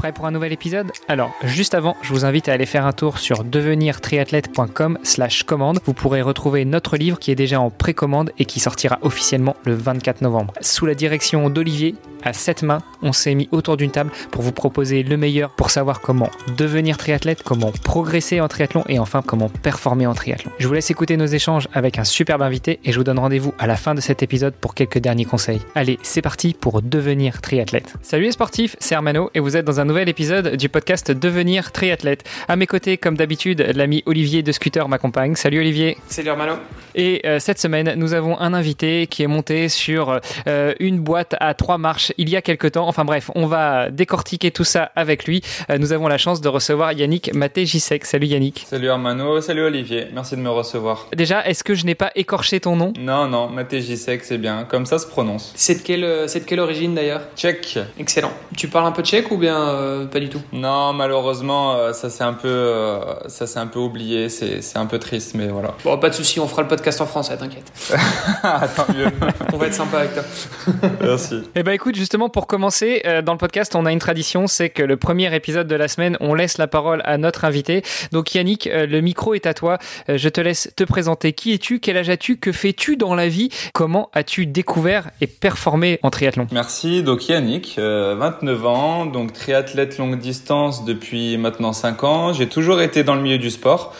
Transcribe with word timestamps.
Prêt 0.00 0.12
pour 0.12 0.24
un 0.24 0.30
nouvel 0.30 0.50
épisode 0.54 0.92
Alors, 1.08 1.30
juste 1.44 1.74
avant, 1.74 1.94
je 2.00 2.14
vous 2.14 2.24
invite 2.24 2.48
à 2.48 2.54
aller 2.54 2.64
faire 2.64 2.86
un 2.86 2.92
tour 2.92 3.18
sur 3.18 3.44
devenirtriathlète.com 3.44 4.98
slash 5.02 5.42
commande. 5.42 5.78
Vous 5.84 5.92
pourrez 5.92 6.22
retrouver 6.22 6.64
notre 6.64 6.96
livre 6.96 7.18
qui 7.18 7.30
est 7.30 7.34
déjà 7.34 7.60
en 7.60 7.68
précommande 7.68 8.32
et 8.38 8.46
qui 8.46 8.60
sortira 8.60 8.98
officiellement 9.02 9.56
le 9.66 9.74
24 9.74 10.22
novembre. 10.22 10.54
Sous 10.62 10.86
la 10.86 10.94
direction 10.94 11.50
d'Olivier, 11.50 11.96
à 12.22 12.32
sept 12.32 12.62
mains, 12.62 12.82
on 13.02 13.12
s'est 13.12 13.34
mis 13.34 13.48
autour 13.52 13.76
d'une 13.76 13.90
table 13.90 14.10
pour 14.30 14.42
vous 14.42 14.52
proposer 14.52 15.02
le 15.02 15.16
meilleur 15.16 15.50
pour 15.50 15.70
savoir 15.70 16.00
comment 16.00 16.30
devenir 16.56 16.96
triathlète, 16.96 17.42
comment 17.42 17.72
progresser 17.84 18.40
en 18.40 18.48
triathlon 18.48 18.84
et 18.88 18.98
enfin 18.98 19.22
comment 19.24 19.48
performer 19.48 20.06
en 20.06 20.14
triathlon. 20.14 20.50
Je 20.58 20.66
vous 20.66 20.74
laisse 20.74 20.90
écouter 20.90 21.16
nos 21.16 21.26
échanges 21.26 21.68
avec 21.72 21.98
un 21.98 22.04
superbe 22.04 22.42
invité 22.42 22.80
et 22.84 22.92
je 22.92 22.98
vous 22.98 23.04
donne 23.04 23.18
rendez-vous 23.18 23.54
à 23.58 23.66
la 23.66 23.76
fin 23.76 23.94
de 23.94 24.00
cet 24.00 24.22
épisode 24.22 24.54
pour 24.54 24.74
quelques 24.74 24.98
derniers 24.98 25.24
conseils. 25.24 25.60
Allez, 25.74 25.98
c'est 26.02 26.22
parti 26.22 26.54
pour 26.54 26.82
devenir 26.82 27.40
triathlète. 27.40 27.94
Salut 28.02 28.24
les 28.24 28.32
sportifs, 28.32 28.76
c'est 28.78 28.94
Hermano 28.94 29.30
et 29.34 29.40
vous 29.40 29.56
êtes 29.56 29.64
dans 29.64 29.80
un 29.80 29.84
nouvel 29.84 30.08
épisode 30.08 30.56
du 30.56 30.68
podcast 30.68 31.10
Devenir 31.10 31.72
triathlète. 31.72 32.24
À 32.48 32.56
mes 32.56 32.66
côtés, 32.66 32.96
comme 32.98 33.16
d'habitude, 33.16 33.72
l'ami 33.74 34.02
Olivier 34.06 34.42
de 34.42 34.52
Scooter 34.52 34.88
m'accompagne. 34.88 35.34
Salut 35.34 35.58
Olivier. 35.58 35.96
Salut 36.08 36.28
Hermano. 36.28 36.54
Et 36.94 37.20
euh, 37.24 37.38
cette 37.38 37.58
semaine, 37.58 37.94
nous 37.96 38.14
avons 38.14 38.38
un 38.38 38.52
invité 38.52 39.06
qui 39.06 39.22
est 39.22 39.28
monté 39.28 39.68
sur 39.68 40.20
euh, 40.46 40.74
une 40.80 40.98
boîte 40.98 41.36
à 41.40 41.54
trois 41.54 41.78
marches 41.78 42.09
il 42.18 42.28
y 42.28 42.36
a 42.36 42.42
quelque 42.42 42.66
temps. 42.66 42.86
Enfin 42.88 43.04
bref, 43.04 43.30
on 43.34 43.46
va 43.46 43.90
décortiquer 43.90 44.50
tout 44.50 44.64
ça 44.64 44.90
avec 44.96 45.24
lui. 45.24 45.42
Euh, 45.70 45.78
nous 45.78 45.92
avons 45.92 46.08
la 46.08 46.18
chance 46.18 46.40
de 46.40 46.48
recevoir 46.48 46.92
Yannick 46.92 47.34
Maté-Gisek. 47.34 48.04
Salut 48.04 48.26
Yannick. 48.26 48.66
Salut 48.68 48.88
Hermano, 48.88 49.40
salut 49.40 49.62
Olivier. 49.62 50.06
Merci 50.12 50.36
de 50.36 50.40
me 50.40 50.50
recevoir. 50.50 51.06
Déjà, 51.14 51.46
est-ce 51.46 51.64
que 51.64 51.74
je 51.74 51.84
n'ai 51.86 51.94
pas 51.94 52.10
écorché 52.14 52.60
ton 52.60 52.76
nom? 52.76 52.92
Non, 52.98 53.26
non, 53.26 53.48
Maté-Gisek, 53.48 54.24
c'est 54.24 54.38
bien. 54.38 54.64
Comme 54.64 54.86
ça 54.86 54.98
se 54.98 55.06
prononce. 55.06 55.52
C'est 55.56 55.76
de 55.76 55.80
quelle, 55.80 56.28
c'est 56.28 56.40
de 56.40 56.44
quelle 56.44 56.60
origine 56.60 56.94
d'ailleurs? 56.94 57.22
Tchèque. 57.36 57.78
Excellent. 57.98 58.32
Tu 58.56 58.68
parles 58.68 58.86
un 58.86 58.92
peu 58.92 59.02
tchèque 59.02 59.30
ou 59.30 59.36
bien 59.36 59.60
euh, 59.68 60.06
pas 60.06 60.20
du 60.20 60.28
tout? 60.28 60.40
Non, 60.52 60.92
malheureusement, 60.92 61.74
euh, 61.74 61.92
ça 61.92 62.10
c'est 62.10 62.24
un 62.24 62.32
peu, 62.32 62.48
euh, 62.48 63.28
ça 63.28 63.46
c'est 63.46 63.58
un 63.58 63.66
peu 63.66 63.78
oublié. 63.78 64.28
C'est, 64.28 64.62
c'est 64.62 64.78
un 64.78 64.86
peu 64.86 64.98
triste, 64.98 65.34
mais 65.34 65.48
voilà. 65.48 65.74
Bon, 65.84 65.96
pas 65.98 66.10
de 66.10 66.14
souci, 66.14 66.40
on 66.40 66.46
fera 66.46 66.62
le 66.62 66.68
podcast 66.68 67.00
en 67.00 67.06
français, 67.06 67.36
t'inquiète. 67.36 67.70
Tant 68.42 68.92
mieux. 68.92 69.06
on 69.52 69.56
va 69.56 69.66
être 69.66 69.74
sympa 69.74 69.98
avec 69.98 70.14
toi. 70.14 70.22
Merci. 71.00 71.42
Eh 71.54 71.62
ben 71.62 71.72
écoute, 71.72 71.94
justement 72.00 72.30
pour 72.30 72.46
commencer, 72.46 73.02
euh, 73.04 73.20
dans 73.20 73.32
le 73.32 73.38
podcast, 73.38 73.76
on 73.76 73.84
a 73.84 73.92
une 73.92 73.98
tradition, 73.98 74.46
c'est 74.46 74.70
que 74.70 74.82
le 74.82 74.96
premier 74.96 75.32
épisode 75.36 75.68
de 75.68 75.76
la 75.76 75.86
semaine, 75.86 76.16
on 76.20 76.32
laisse 76.34 76.56
la 76.56 76.66
parole 76.66 77.02
à 77.04 77.18
notre 77.18 77.44
invité. 77.44 77.82
Donc 78.10 78.34
Yannick, 78.34 78.66
euh, 78.66 78.86
le 78.86 79.02
micro 79.02 79.34
est 79.34 79.44
à 79.44 79.52
toi. 79.52 79.78
Euh, 80.08 80.16
je 80.16 80.30
te 80.30 80.40
laisse 80.40 80.72
te 80.74 80.82
présenter. 80.82 81.34
Qui 81.34 81.52
es-tu? 81.52 81.78
Quel 81.78 81.98
âge 81.98 82.08
as-tu? 82.08 82.38
Que 82.38 82.52
fais-tu 82.52 82.96
dans 82.96 83.14
la 83.14 83.28
vie? 83.28 83.50
Comment 83.74 84.08
as-tu 84.14 84.46
découvert 84.46 85.10
et 85.20 85.26
performé 85.26 86.00
en 86.02 86.08
triathlon? 86.08 86.46
Merci. 86.52 87.02
Donc 87.02 87.28
Yannick, 87.28 87.76
euh, 87.78 88.14
29 88.18 88.66
ans, 88.66 89.06
donc 89.06 89.34
triathlète 89.34 89.98
longue 89.98 90.18
distance 90.18 90.86
depuis 90.86 91.36
maintenant 91.36 91.74
5 91.74 92.02
ans. 92.04 92.32
J'ai 92.32 92.48
toujours 92.48 92.80
été 92.80 93.04
dans 93.04 93.14
le 93.14 93.20
milieu 93.20 93.38
du 93.38 93.50
sport. 93.50 93.94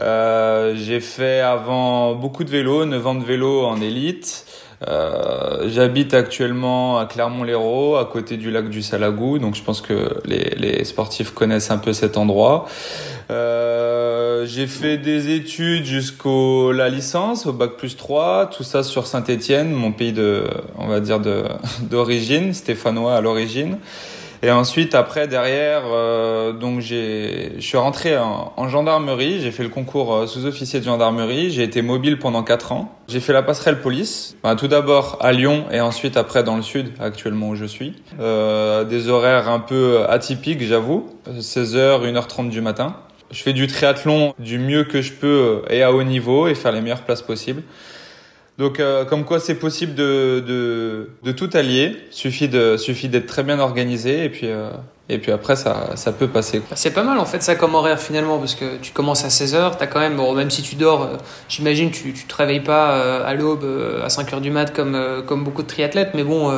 J'ai 0.00 1.00
fait 1.00 1.40
avant 1.40 2.14
beaucoup 2.14 2.44
de 2.44 2.50
vélo, 2.50 2.84
9 2.84 3.06
ans 3.06 3.14
de 3.14 3.24
vélo 3.24 3.64
en 3.64 3.80
élite. 3.80 4.44
Euh, 4.86 5.68
J'habite 5.68 6.14
actuellement 6.14 6.98
à 6.98 7.06
Clermont-Lérault, 7.06 7.96
à 7.96 8.04
côté 8.04 8.36
du 8.36 8.50
lac 8.50 8.68
du 8.68 8.82
Salagou, 8.82 9.38
donc 9.38 9.56
je 9.56 9.62
pense 9.62 9.80
que 9.80 10.20
les, 10.24 10.54
les 10.56 10.84
sportifs 10.84 11.32
connaissent 11.32 11.70
un 11.70 11.78
peu 11.78 11.92
cet 11.92 12.16
endroit. 12.16 12.66
Euh, 13.30 14.46
j'ai 14.46 14.66
fait 14.66 14.96
des 14.96 15.34
études 15.34 15.84
jusqu'au 15.84 16.72
la 16.72 16.88
licence, 16.88 17.46
au 17.46 17.52
bac 17.52 17.72
plus 17.76 17.96
3, 17.96 18.50
tout 18.50 18.62
ça 18.62 18.82
sur 18.82 19.06
Saint-Étienne, 19.06 19.72
mon 19.72 19.92
pays 19.92 20.12
de, 20.12 20.44
on 20.78 20.86
va 20.86 21.00
dire 21.00 21.20
de 21.20 21.44
d'origine, 21.82 22.54
stéphanois 22.54 23.16
à 23.16 23.20
l'origine. 23.20 23.78
Et 24.42 24.50
ensuite, 24.52 24.94
après, 24.94 25.26
derrière, 25.26 25.82
euh, 25.86 26.52
donc 26.52 26.80
j'ai, 26.80 27.52
je 27.56 27.66
suis 27.66 27.76
rentré 27.76 28.16
en, 28.16 28.52
en 28.56 28.68
gendarmerie. 28.68 29.40
J'ai 29.40 29.50
fait 29.50 29.64
le 29.64 29.68
concours 29.68 30.14
euh, 30.14 30.26
sous-officier 30.26 30.78
de 30.78 30.84
gendarmerie. 30.84 31.50
J'ai 31.50 31.64
été 31.64 31.82
mobile 31.82 32.18
pendant 32.18 32.44
quatre 32.44 32.70
ans. 32.70 32.96
J'ai 33.08 33.18
fait 33.18 33.32
la 33.32 33.42
passerelle 33.42 33.80
police. 33.80 34.36
Enfin, 34.42 34.54
tout 34.54 34.68
d'abord 34.68 35.18
à 35.20 35.32
Lyon 35.32 35.64
et 35.72 35.80
ensuite 35.80 36.16
après 36.16 36.44
dans 36.44 36.56
le 36.56 36.62
sud, 36.62 36.92
actuellement 37.00 37.48
où 37.48 37.56
je 37.56 37.64
suis. 37.64 37.94
Euh, 38.20 38.84
des 38.84 39.08
horaires 39.08 39.48
un 39.48 39.60
peu 39.60 40.04
atypiques, 40.08 40.62
j'avoue. 40.62 41.08
16h, 41.28 42.08
1h30 42.08 42.48
du 42.48 42.60
matin. 42.60 42.94
Je 43.30 43.42
fais 43.42 43.52
du 43.52 43.66
triathlon 43.66 44.34
du 44.38 44.58
mieux 44.58 44.84
que 44.84 45.02
je 45.02 45.12
peux 45.12 45.62
et 45.68 45.82
à 45.82 45.92
haut 45.92 46.04
niveau 46.04 46.48
et 46.48 46.54
faire 46.54 46.72
les 46.72 46.80
meilleures 46.80 47.02
places 47.02 47.22
possibles. 47.22 47.62
Donc, 48.58 48.80
euh, 48.80 49.04
comme 49.04 49.24
quoi 49.24 49.38
c'est 49.38 49.54
possible 49.54 49.94
de, 49.94 50.42
de, 50.46 51.10
de 51.22 51.32
tout 51.32 51.48
allier. 51.54 51.96
Suffit 52.10 52.48
de 52.48 52.76
suffit 52.76 53.08
d'être 53.08 53.26
très 53.26 53.44
bien 53.44 53.60
organisé 53.60 54.24
et 54.24 54.28
puis 54.28 54.48
euh, 54.48 54.70
et 55.08 55.18
puis 55.18 55.32
après 55.32 55.56
ça 55.56 55.90
ça 55.94 56.12
peut 56.12 56.28
passer. 56.28 56.62
C'est 56.74 56.92
pas 56.92 57.02
mal 57.02 57.18
en 57.18 57.24
fait 57.24 57.42
ça 57.42 57.54
comme 57.54 57.74
horaire 57.74 58.00
finalement 58.00 58.38
parce 58.38 58.54
que 58.54 58.76
tu 58.80 58.92
commences 58.92 59.24
à 59.24 59.28
16h, 59.28 59.76
t'as 59.78 59.86
quand 59.86 60.00
même, 60.00 60.16
bon, 60.16 60.34
même 60.34 60.50
si 60.50 60.62
tu 60.62 60.76
dors, 60.76 61.02
euh, 61.02 61.16
j'imagine 61.48 61.90
tu, 61.90 62.12
tu 62.12 62.24
te 62.24 62.34
réveilles 62.34 62.62
pas 62.62 62.92
euh, 62.92 63.26
à 63.26 63.34
l'aube 63.34 63.64
euh, 63.64 64.04
à 64.04 64.08
5h 64.08 64.40
du 64.40 64.50
mat 64.50 64.72
comme, 64.72 64.98
comme 65.26 65.44
beaucoup 65.44 65.62
de 65.62 65.68
triathlètes, 65.68 66.10
mais 66.14 66.24
bon, 66.24 66.52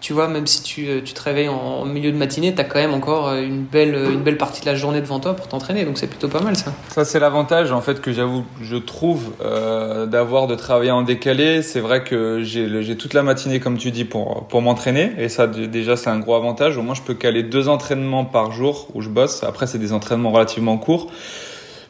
tu 0.00 0.12
vois, 0.12 0.28
même 0.28 0.46
si 0.46 0.62
tu, 0.62 0.86
tu 1.04 1.14
te 1.14 1.22
réveilles 1.22 1.48
en, 1.48 1.54
en 1.54 1.84
milieu 1.86 2.12
de 2.12 2.16
matinée, 2.16 2.54
t'as 2.54 2.64
quand 2.64 2.78
même 2.78 2.92
encore 2.94 3.32
une 3.34 3.62
belle, 3.62 3.94
une 3.94 4.22
belle 4.22 4.36
partie 4.36 4.60
de 4.60 4.66
la 4.66 4.74
journée 4.74 5.00
devant 5.00 5.20
toi 5.20 5.34
pour 5.34 5.48
t'entraîner, 5.48 5.84
donc 5.84 5.98
c'est 5.98 6.06
plutôt 6.06 6.28
pas 6.28 6.40
mal 6.40 6.56
ça. 6.56 6.72
Ça 6.88 7.04
c'est 7.04 7.18
l'avantage 7.18 7.72
en 7.72 7.80
fait 7.80 8.00
que 8.00 8.12
j'avoue 8.12 8.44
je 8.60 8.76
trouve 8.76 9.32
euh, 9.42 10.06
d'avoir 10.06 10.46
de 10.46 10.54
travailler 10.54 10.90
en 10.90 11.02
décalé. 11.02 11.62
C'est 11.62 11.80
vrai 11.80 12.04
que 12.04 12.42
j'ai 12.42 12.96
toute 12.96 13.14
la 13.14 13.22
matinée 13.22 13.60
comme 13.60 13.78
tu 13.78 13.90
dis 13.90 14.04
pour 14.04 14.46
pour 14.48 14.62
m'entraîner 14.62 15.12
et 15.18 15.28
ça 15.28 15.46
déjà 15.46 15.96
c'est 15.96 16.10
un 16.10 16.18
gros 16.18 16.34
avantage. 16.34 16.76
Au 16.76 16.82
moins 16.82 16.94
je 16.94 17.02
peux 17.02 17.14
caler 17.14 17.42
deux 17.42 17.68
entraînements 17.68 17.93
par 18.32 18.52
jour 18.52 18.88
où 18.94 19.00
je 19.02 19.08
bosse. 19.08 19.42
Après 19.44 19.66
c'est 19.66 19.78
des 19.78 19.92
entraînements 19.92 20.32
relativement 20.32 20.78
courts. 20.78 21.08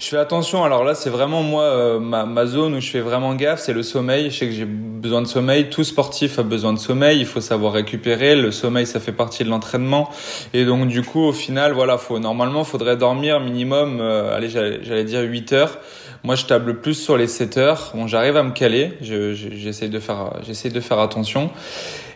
Je 0.01 0.09
fais 0.09 0.19
attention. 0.19 0.65
Alors 0.65 0.85
là, 0.85 0.95
c'est 0.95 1.09
vraiment 1.09 1.43
moi 1.43 1.63
euh, 1.63 1.99
ma, 2.01 2.47
zone 2.47 2.75
où 2.75 2.81
je 2.81 2.91
fais 2.91 3.01
vraiment 3.01 3.35
gaffe, 3.35 3.61
c'est 3.61 3.73
le 3.73 3.83
sommeil. 3.83 4.29
Je 4.31 4.37
sais 4.37 4.47
que 4.47 4.53
j'ai 4.53 4.67
besoin 4.67 5.23
de 5.23 5.27
sommeil. 5.27 5.71
Tout 5.71 5.85
sportif 5.85 6.39
a 6.39 6.43
besoin 6.43 6.73
de 6.75 6.79
sommeil. 6.79 7.21
Il 7.21 7.27
faut 7.27 7.41
savoir 7.41 7.73
récupérer. 7.73 8.35
Le 8.37 8.51
sommeil, 8.51 8.87
ça 8.87 9.01
fait 9.01 9.13
partie 9.13 9.45
de 9.45 9.49
l'entraînement. 9.49 10.11
Et 10.53 10.65
donc 10.67 10.89
du 10.89 11.03
coup, 11.03 11.21
au 11.23 11.33
final, 11.33 11.73
voilà, 11.73 11.97
faut 11.97 12.19
normalement, 12.19 12.65
faudrait 12.65 12.97
dormir 12.99 13.41
minimum. 13.41 14.01
euh, 14.01 14.37
allez, 14.37 14.51
j'allais 14.51 15.05
dire 15.05 15.23
8 15.23 15.53
heures. 15.55 15.79
Moi, 16.23 16.35
je 16.35 16.45
table 16.47 16.81
plus 16.81 16.95
sur 16.95 17.17
les 17.17 17.29
7 17.29 17.57
heures. 17.57 17.93
Bon, 17.95 18.07
j'arrive 18.07 18.37
à 18.37 18.43
me 18.43 18.51
caler. 18.51 18.95
Je- 19.01 19.33
je- 19.35 19.51
J'essaie 19.55 19.89
de 19.89 20.01
faire, 20.01 20.35
j'essaie 20.47 20.71
de 20.71 20.81
faire 20.81 20.99
attention. 20.99 21.51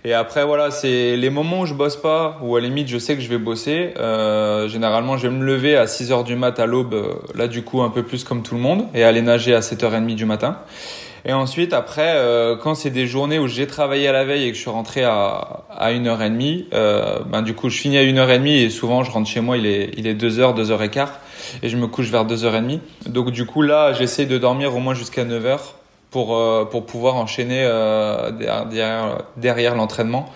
Et 0.04 0.12
après, 0.12 0.44
voilà, 0.44 0.70
c'est 0.70 1.16
les 1.16 1.30
moments 1.30 1.60
où 1.60 1.66
je 1.66 1.74
bosse 1.74 1.96
pas, 1.96 2.38
où 2.42 2.56
à 2.56 2.60
la 2.60 2.68
limite 2.68 2.88
je 2.88 2.98
sais 2.98 3.16
que 3.16 3.20
je 3.20 3.28
vais 3.28 3.38
bosser. 3.38 3.94
Euh, 3.98 4.68
généralement, 4.68 5.16
je 5.16 5.28
vais 5.28 5.34
me 5.34 5.44
lever 5.44 5.76
à 5.76 5.86
6 5.86 6.12
heures 6.12 6.24
du 6.24 6.36
mat 6.36 6.58
à 6.60 6.66
l'aube, 6.66 6.94
euh, 6.94 7.14
là 7.34 7.48
du 7.48 7.62
coup 7.62 7.82
un 7.82 7.90
peu 7.90 8.02
plus 8.02 8.24
comme 8.24 8.42
tout 8.42 8.54
le 8.54 8.60
monde, 8.60 8.86
et 8.94 9.04
aller 9.04 9.22
nager 9.22 9.54
à 9.54 9.60
7h30 9.60 10.14
du 10.14 10.24
matin. 10.24 10.58
Et 11.24 11.32
ensuite, 11.32 11.72
après, 11.72 12.14
euh, 12.14 12.56
quand 12.56 12.74
c'est 12.74 12.90
des 12.90 13.06
journées 13.06 13.38
où 13.38 13.48
j'ai 13.48 13.66
travaillé 13.66 14.08
à 14.08 14.12
la 14.12 14.24
veille 14.24 14.44
et 14.44 14.50
que 14.50 14.56
je 14.56 14.60
suis 14.62 14.70
rentré 14.70 15.04
à, 15.04 15.64
à 15.70 15.92
1h30, 15.92 16.66
euh, 16.72 17.18
ben 17.26 17.42
du 17.42 17.54
coup 17.54 17.68
je 17.68 17.78
finis 17.78 17.98
à 17.98 18.02
1h30 18.02 18.46
et 18.46 18.70
souvent 18.70 19.02
je 19.02 19.10
rentre 19.10 19.28
chez 19.28 19.40
moi, 19.40 19.58
il 19.58 19.66
est, 19.66 19.90
il 19.96 20.06
est 20.06 20.14
2h, 20.14 20.56
2h15, 20.58 21.08
et 21.62 21.68
je 21.68 21.76
me 21.76 21.86
couche 21.86 22.08
vers 22.10 22.24
2h30. 22.24 22.78
Donc 23.06 23.30
du 23.30 23.46
coup 23.46 23.62
là, 23.62 23.92
j'essaie 23.92 24.26
de 24.26 24.38
dormir 24.38 24.74
au 24.74 24.78
moins 24.78 24.94
jusqu'à 24.94 25.24
9h 25.24 25.58
pour, 26.10 26.36
euh, 26.36 26.64
pour 26.64 26.86
pouvoir 26.86 27.16
enchaîner 27.16 27.64
euh, 27.64 28.30
derrière, 28.30 28.66
derrière, 28.66 29.18
derrière 29.36 29.74
l'entraînement. 29.74 30.30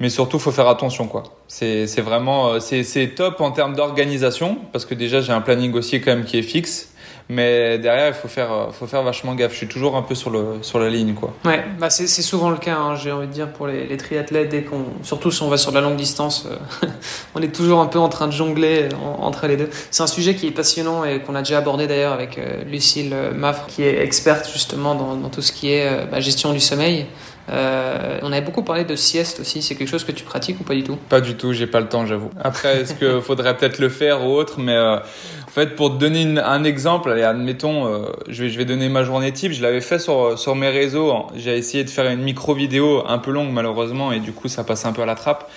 Mais 0.00 0.08
surtout, 0.08 0.38
faut 0.38 0.50
faire 0.50 0.68
attention, 0.68 1.06
quoi. 1.06 1.22
C'est, 1.46 1.86
vraiment, 2.00 2.54
euh, 2.54 2.60
c'est 2.60 3.14
top 3.14 3.40
en 3.40 3.52
termes 3.52 3.76
d'organisation, 3.76 4.58
parce 4.72 4.84
que 4.84 4.94
déjà, 4.94 5.20
j'ai 5.20 5.32
un 5.32 5.40
planning 5.40 5.72
aussi 5.74 6.00
quand 6.00 6.14
même 6.14 6.24
qui 6.24 6.38
est 6.38 6.42
fixe. 6.42 6.93
Mais 7.30 7.78
derrière, 7.78 8.08
il 8.08 8.14
faut 8.14 8.28
faire, 8.28 8.52
euh, 8.52 8.70
faut 8.70 8.86
faire 8.86 9.02
vachement 9.02 9.34
gaffe. 9.34 9.52
Je 9.52 9.56
suis 9.58 9.66
toujours 9.68 9.96
un 9.96 10.02
peu 10.02 10.14
sur 10.14 10.28
le, 10.30 10.58
sur 10.60 10.78
la 10.78 10.90
ligne, 10.90 11.14
quoi. 11.14 11.32
Ouais, 11.46 11.64
bah 11.78 11.88
c'est 11.88 12.06
souvent 12.06 12.50
le 12.50 12.58
cas, 12.58 12.76
hein, 12.76 12.96
j'ai 12.96 13.12
envie 13.12 13.26
de 13.26 13.32
dire, 13.32 13.48
pour 13.50 13.66
les, 13.66 13.86
les 13.86 13.96
triathlètes, 13.96 14.50
dès 14.50 14.62
qu'on, 14.62 14.84
surtout 15.02 15.30
si 15.30 15.42
on 15.42 15.48
va 15.48 15.56
sur 15.56 15.70
de 15.70 15.76
la 15.76 15.80
longue 15.80 15.96
distance, 15.96 16.46
euh, 16.82 16.86
on 17.34 17.40
est 17.40 17.54
toujours 17.54 17.80
un 17.80 17.86
peu 17.86 17.98
en 17.98 18.10
train 18.10 18.26
de 18.26 18.32
jongler 18.32 18.88
en- 19.02 19.24
entre 19.24 19.46
les 19.46 19.56
deux. 19.56 19.70
C'est 19.90 20.02
un 20.02 20.06
sujet 20.06 20.34
qui 20.34 20.48
est 20.48 20.50
passionnant 20.50 21.04
et 21.04 21.20
qu'on 21.20 21.34
a 21.34 21.40
déjà 21.40 21.58
abordé 21.58 21.86
d'ailleurs 21.86 22.12
avec 22.12 22.36
euh, 22.36 22.62
Lucille 22.64 23.12
euh, 23.14 23.32
Maffre, 23.32 23.64
qui 23.68 23.82
est 23.84 24.02
experte 24.02 24.50
justement 24.52 24.94
dans, 24.94 25.16
dans 25.16 25.30
tout 25.30 25.40
ce 25.42 25.52
qui 25.52 25.72
est 25.72 25.86
euh, 25.88 26.04
bah, 26.04 26.20
gestion 26.20 26.52
du 26.52 26.60
sommeil. 26.60 27.06
Euh, 27.50 28.18
on 28.22 28.32
avait 28.32 28.40
beaucoup 28.40 28.62
parlé 28.62 28.84
de 28.84 28.96
sieste 28.96 29.40
aussi, 29.40 29.60
c'est 29.60 29.74
quelque 29.74 29.88
chose 29.90 30.04
que 30.04 30.12
tu 30.12 30.24
pratiques 30.24 30.58
ou 30.60 30.64
pas 30.64 30.72
du 30.74 30.82
tout? 30.82 30.96
Pas 31.10 31.20
du 31.20 31.34
tout, 31.36 31.52
j'ai 31.52 31.66
pas 31.66 31.80
le 31.80 31.88
temps, 31.88 32.06
j'avoue. 32.06 32.30
Après, 32.42 32.80
est-ce 32.80 32.94
que 32.94 33.20
faudrait 33.22 33.54
peut-être 33.54 33.78
le 33.80 33.90
faire 33.90 34.24
ou 34.24 34.30
autre, 34.32 34.60
mais 34.60 34.72
euh, 34.74 34.96
fait, 35.54 35.74
pour 35.76 35.90
te 35.92 35.96
donner 35.98 36.22
une- 36.22 36.38
un 36.38 36.64
exemple, 36.64 37.10
allez, 37.10 37.22
admettons, 37.22 37.86
euh, 37.86 38.06
je 38.28 38.42
vais 38.44 38.50
je 38.50 38.58
vais 38.58 38.64
donner 38.64 38.88
ma 38.88 39.04
journée 39.04 39.32
type. 39.32 39.52
Je 39.52 39.62
l'avais 39.62 39.80
fait 39.80 39.98
sur 39.98 40.38
sur 40.38 40.54
mes 40.56 40.68
réseaux. 40.68 41.14
J'ai 41.36 41.56
essayé 41.56 41.84
de 41.84 41.90
faire 41.90 42.10
une 42.10 42.20
micro 42.22 42.54
vidéo 42.54 43.02
un 43.06 43.18
peu 43.18 43.30
longue 43.30 43.50
malheureusement, 43.52 44.12
et 44.12 44.20
du 44.20 44.32
coup, 44.32 44.48
ça 44.48 44.64
passe 44.64 44.84
un 44.84 44.92
peu 44.92 45.02
à 45.02 45.06
la 45.06 45.14
trappe 45.14 45.48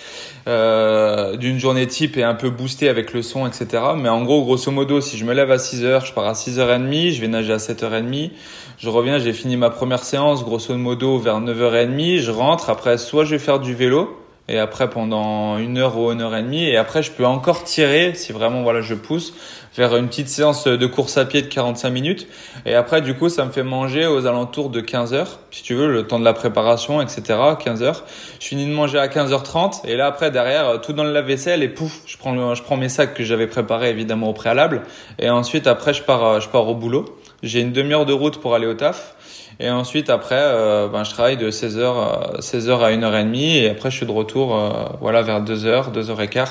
euh, 0.47 1.35
d'une 1.35 1.59
journée 1.59 1.87
type 1.87 2.15
et 2.17 2.23
un 2.23 2.35
peu 2.35 2.49
boostée 2.49 2.87
avec 2.89 3.11
le 3.13 3.21
son, 3.21 3.45
etc. 3.47 3.67
Mais 3.97 4.09
en 4.09 4.23
gros, 4.23 4.43
grosso 4.43 4.71
modo, 4.71 5.01
si 5.01 5.17
je 5.17 5.25
me 5.25 5.33
lève 5.33 5.51
à 5.51 5.57
6 5.57 5.83
heures, 5.83 6.05
je 6.05 6.13
pars 6.13 6.25
à 6.27 6.33
6h30, 6.33 7.11
je 7.11 7.19
vais 7.21 7.27
nager 7.27 7.51
à 7.53 7.57
7h30. 7.59 8.31
Je 8.77 8.89
reviens, 8.89 9.17
j'ai 9.19 9.33
fini 9.33 9.57
ma 9.57 9.69
première 9.71 10.03
séance, 10.03 10.43
grosso 10.45 10.75
modo 10.75 11.17
vers 11.17 11.41
9h30. 11.41 12.19
Je 12.19 12.31
rentre. 12.31 12.69
Après, 12.69 12.97
soit 12.97 13.25
je 13.25 13.31
vais 13.31 13.39
faire 13.39 13.59
du 13.59 13.73
vélo, 13.73 14.15
et 14.49 14.59
après 14.59 14.89
pendant 14.89 15.57
une 15.57 15.77
heure 15.77 15.97
ou 15.97 16.11
une 16.11 16.21
heure 16.21 16.35
et 16.35 16.41
demie 16.41 16.63
et 16.63 16.77
après 16.77 17.03
je 17.03 17.11
peux 17.11 17.25
encore 17.25 17.63
tirer 17.63 18.13
si 18.15 18.31
vraiment 18.31 18.63
voilà 18.63 18.81
je 18.81 18.93
pousse 18.93 19.33
faire 19.73 19.95
une 19.95 20.07
petite 20.07 20.29
séance 20.29 20.65
de 20.65 20.85
course 20.87 21.17
à 21.17 21.25
pied 21.25 21.43
de 21.43 21.47
45 21.47 21.89
minutes. 21.91 22.27
Et 22.65 22.73
après 22.73 23.01
du 23.01 23.13
coup 23.13 23.29
ça 23.29 23.45
me 23.45 23.51
fait 23.51 23.63
manger 23.63 24.07
aux 24.07 24.25
alentours 24.25 24.69
de 24.69 24.81
15 24.81 25.13
heures 25.13 25.39
si 25.51 25.63
tu 25.63 25.75
veux 25.75 25.91
le 25.91 26.07
temps 26.07 26.19
de 26.19 26.25
la 26.25 26.33
préparation 26.33 27.01
etc 27.01 27.39
15 27.59 27.83
heures. 27.83 28.03
Je 28.39 28.47
finis 28.47 28.65
de 28.65 28.71
manger 28.71 28.97
à 28.97 29.07
15h30 29.07 29.85
et 29.85 29.95
là 29.95 30.07
après 30.07 30.31
derrière 30.31 30.81
tout 30.81 30.93
dans 30.93 31.03
le 31.03 31.11
lave-vaisselle 31.11 31.61
et 31.61 31.69
pouf 31.69 32.01
je 32.05 32.17
prends 32.17 32.55
je 32.55 32.63
prends 32.63 32.77
mes 32.77 32.89
sacs 32.89 33.13
que 33.13 33.23
j'avais 33.23 33.47
préparés 33.47 33.89
évidemment 33.89 34.29
au 34.29 34.33
préalable. 34.33 34.83
Et 35.19 35.29
ensuite 35.29 35.67
après 35.67 35.93
je 35.93 36.01
pars 36.01 36.39
je 36.41 36.49
pars 36.49 36.67
au 36.67 36.75
boulot 36.75 37.05
j'ai 37.43 37.61
une 37.61 37.71
demi-heure 37.71 38.05
de 38.05 38.13
route 38.13 38.39
pour 38.39 38.55
aller 38.55 38.67
au 38.67 38.73
taf 38.73 39.15
et 39.59 39.71
ensuite, 39.71 40.11
après, 40.11 40.37
euh, 40.37 40.87
ben, 40.87 41.03
je 41.03 41.09
travaille 41.09 41.37
de 41.37 41.49
16h, 41.49 42.41
16h 42.41 42.79
à 42.79 42.91
1h30 42.91 43.35
et 43.35 43.69
après, 43.69 43.89
je 43.89 43.97
suis 43.97 44.05
de 44.05 44.11
retour 44.11 44.55
euh, 44.55 44.69
voilà, 45.01 45.23
vers 45.23 45.43
2h, 45.43 45.91
2h15. 45.91 46.49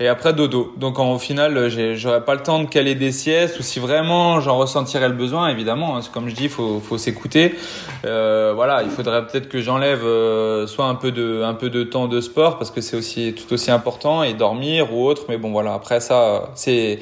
Et 0.00 0.08
après, 0.08 0.32
dodo. 0.32 0.72
Donc, 0.76 0.98
en, 0.98 1.12
au 1.12 1.18
final, 1.18 1.68
j'aurais 1.94 2.24
pas 2.24 2.34
le 2.34 2.42
temps 2.42 2.58
de 2.58 2.66
caler 2.66 2.96
des 2.96 3.12
siestes 3.12 3.60
ou 3.60 3.62
si 3.62 3.78
vraiment 3.78 4.40
j'en 4.40 4.56
ressentirais 4.56 5.08
le 5.08 5.14
besoin, 5.14 5.50
évidemment. 5.50 5.96
Hein, 5.96 6.00
comme 6.12 6.28
je 6.28 6.34
dis, 6.34 6.44
il 6.44 6.50
faut, 6.50 6.80
faut 6.80 6.98
s'écouter. 6.98 7.54
Euh, 8.04 8.52
voilà, 8.56 8.82
il 8.82 8.90
faudrait 8.90 9.24
peut-être 9.24 9.48
que 9.48 9.60
j'enlève 9.60 10.04
euh, 10.04 10.66
soit 10.66 10.86
un 10.86 10.96
peu, 10.96 11.12
de, 11.12 11.42
un 11.44 11.54
peu 11.54 11.70
de 11.70 11.84
temps 11.84 12.08
de 12.08 12.20
sport 12.20 12.58
parce 12.58 12.72
que 12.72 12.80
c'est 12.80 12.96
aussi 12.96 13.34
tout 13.34 13.52
aussi 13.54 13.70
important 13.70 14.24
et 14.24 14.34
dormir 14.34 14.92
ou 14.92 15.06
autre. 15.06 15.26
Mais 15.28 15.36
bon, 15.36 15.52
voilà, 15.52 15.74
après 15.74 16.00
ça, 16.00 16.50
c'est 16.56 16.98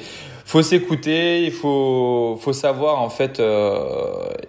faut 0.51 0.61
s'écouter, 0.61 1.45
il 1.45 1.51
faut, 1.53 2.37
faut 2.41 2.51
savoir 2.51 2.99
en 3.01 3.09
fait, 3.09 3.39
euh, 3.39 3.79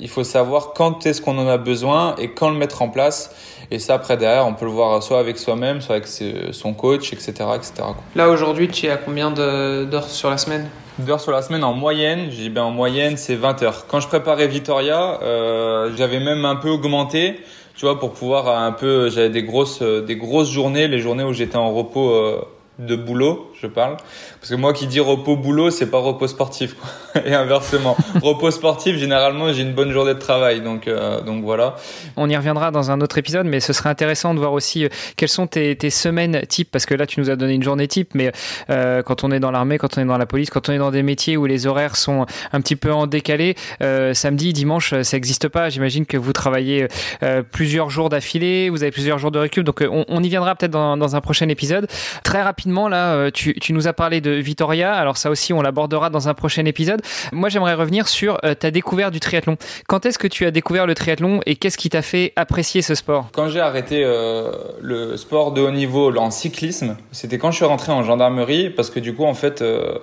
il 0.00 0.08
faut 0.08 0.24
savoir 0.24 0.72
quand 0.74 1.06
est-ce 1.06 1.22
qu'on 1.22 1.38
en 1.38 1.46
a 1.46 1.58
besoin 1.58 2.16
et 2.18 2.30
quand 2.30 2.50
le 2.50 2.56
mettre 2.56 2.82
en 2.82 2.88
place. 2.88 3.32
Et 3.70 3.78
ça, 3.78 3.94
après, 3.94 4.16
derrière, 4.16 4.44
on 4.48 4.54
peut 4.54 4.64
le 4.64 4.72
voir 4.72 5.00
soit 5.00 5.20
avec 5.20 5.38
soi-même, 5.38 5.80
soit 5.80 5.94
avec 5.94 6.08
son 6.50 6.74
coach, 6.74 7.12
etc. 7.12 7.32
etc. 7.54 7.72
Là, 8.16 8.30
aujourd'hui, 8.30 8.66
tu 8.66 8.86
es 8.86 8.90
à 8.90 8.96
combien 8.96 9.30
d'heures 9.30 10.08
sur 10.08 10.28
la 10.28 10.38
semaine? 10.38 10.68
D'heures 10.98 11.20
sur 11.20 11.30
la 11.30 11.40
semaine 11.40 11.62
en 11.62 11.72
moyenne, 11.72 12.30
j'ai 12.32 12.48
bien 12.48 12.64
en 12.64 12.72
moyenne, 12.72 13.16
c'est 13.16 13.36
20 13.36 13.62
heures. 13.62 13.86
Quand 13.86 14.00
je 14.00 14.08
préparais 14.08 14.48
Vitoria, 14.48 15.20
euh, 15.22 15.92
j'avais 15.96 16.18
même 16.18 16.44
un 16.44 16.56
peu 16.56 16.68
augmenté, 16.68 17.38
tu 17.76 17.86
vois, 17.86 18.00
pour 18.00 18.12
pouvoir 18.12 18.48
un 18.48 18.72
peu, 18.72 19.08
j'avais 19.08 19.30
des 19.30 19.44
grosses, 19.44 19.80
des 19.80 20.16
grosses 20.16 20.50
journées, 20.50 20.88
les 20.88 20.98
journées 20.98 21.22
où 21.22 21.32
j'étais 21.32 21.56
en 21.56 21.72
repos 21.72 22.10
euh, 22.10 22.40
de 22.78 22.96
boulot, 22.96 23.52
je 23.60 23.66
parle. 23.66 23.96
Parce 24.40 24.50
que 24.50 24.54
moi 24.54 24.72
qui 24.72 24.86
dis 24.86 25.00
repos 25.00 25.36
boulot, 25.36 25.70
c'est 25.70 25.90
pas 25.90 25.98
repos 25.98 26.26
sportif. 26.26 26.74
Quoi. 26.74 27.22
Et 27.26 27.34
inversement, 27.34 27.96
repos 28.22 28.50
sportif, 28.50 28.96
généralement, 28.96 29.52
j'ai 29.52 29.62
une 29.62 29.74
bonne 29.74 29.92
journée 29.92 30.14
de 30.14 30.18
travail. 30.18 30.62
Donc, 30.62 30.88
euh, 30.88 31.20
donc 31.20 31.44
voilà. 31.44 31.76
On 32.16 32.28
y 32.28 32.36
reviendra 32.36 32.70
dans 32.70 32.90
un 32.90 33.00
autre 33.00 33.18
épisode, 33.18 33.46
mais 33.46 33.60
ce 33.60 33.72
serait 33.72 33.90
intéressant 33.90 34.34
de 34.34 34.38
voir 34.38 34.52
aussi 34.52 34.84
euh, 34.84 34.88
quelles 35.16 35.28
sont 35.28 35.46
tes, 35.46 35.76
tes, 35.76 35.90
semaines 35.90 36.42
type. 36.48 36.70
Parce 36.70 36.86
que 36.86 36.94
là, 36.94 37.06
tu 37.06 37.20
nous 37.20 37.30
as 37.30 37.36
donné 37.36 37.54
une 37.54 37.62
journée 37.62 37.88
type, 37.88 38.14
mais 38.14 38.32
euh, 38.70 39.02
quand 39.02 39.24
on 39.24 39.30
est 39.30 39.40
dans 39.40 39.50
l'armée, 39.50 39.78
quand 39.78 39.98
on 39.98 40.00
est 40.00 40.06
dans 40.06 40.18
la 40.18 40.26
police, 40.26 40.50
quand 40.50 40.68
on 40.68 40.72
est 40.72 40.78
dans 40.78 40.90
des 40.90 41.02
métiers 41.02 41.36
où 41.36 41.46
les 41.46 41.66
horaires 41.66 41.96
sont 41.96 42.26
un 42.52 42.60
petit 42.60 42.76
peu 42.76 42.92
en 42.92 43.06
décalé, 43.06 43.54
euh, 43.82 44.14
samedi, 44.14 44.52
dimanche, 44.52 44.94
ça 45.02 45.16
n'existe 45.16 45.48
pas. 45.48 45.68
J'imagine 45.68 46.06
que 46.06 46.16
vous 46.16 46.32
travaillez 46.32 46.88
euh, 47.22 47.42
plusieurs 47.42 47.90
jours 47.90 48.08
d'affilée, 48.08 48.70
vous 48.70 48.82
avez 48.82 48.92
plusieurs 48.92 49.18
jours 49.18 49.30
de 49.30 49.38
récup. 49.38 49.64
Donc, 49.64 49.82
on, 49.88 50.04
on 50.08 50.22
y 50.22 50.28
viendra 50.28 50.54
peut-être 50.54 50.70
dans, 50.70 50.96
dans, 50.96 51.16
un 51.16 51.20
prochain 51.20 51.48
épisode. 51.48 51.86
Très 52.24 52.42
rapidement, 52.42 52.62
là, 52.88 53.30
tu, 53.30 53.54
tu 53.54 53.72
nous 53.72 53.88
as 53.88 53.92
parlé 53.92 54.20
de 54.20 54.30
Vitoria. 54.30 54.94
Alors 54.94 55.16
ça 55.16 55.30
aussi, 55.30 55.52
on 55.52 55.62
l'abordera 55.62 56.10
dans 56.10 56.28
un 56.28 56.34
prochain 56.34 56.64
épisode. 56.64 57.02
Moi, 57.32 57.48
j'aimerais 57.48 57.74
revenir 57.74 58.08
sur 58.08 58.38
euh, 58.44 58.54
ta 58.54 58.70
découverte 58.70 59.12
du 59.12 59.20
triathlon. 59.20 59.56
Quand 59.88 60.06
est-ce 60.06 60.18
que 60.18 60.26
tu 60.26 60.46
as 60.46 60.50
découvert 60.50 60.86
le 60.86 60.94
triathlon 60.94 61.40
et 61.46 61.56
qu'est-ce 61.56 61.78
qui 61.78 61.88
t'a 61.88 62.02
fait 62.02 62.32
apprécier 62.36 62.82
ce 62.82 62.94
sport? 62.94 63.28
Quand 63.32 63.48
j'ai 63.48 63.60
arrêté 63.60 64.02
euh, 64.04 64.52
le 64.80 65.16
sport 65.16 65.52
de 65.52 65.60
haut 65.60 65.70
niveau 65.70 66.16
en 66.16 66.30
cyclisme, 66.30 66.96
c'était 67.10 67.38
quand 67.38 67.50
je 67.50 67.56
suis 67.56 67.64
rentré 67.64 67.92
en 67.92 68.02
gendarmerie 68.02 68.70
parce 68.70 68.90
que 68.90 69.00
du 69.00 69.14
coup, 69.14 69.24
en 69.24 69.34
fait, 69.34 69.62
euh, 69.62 69.98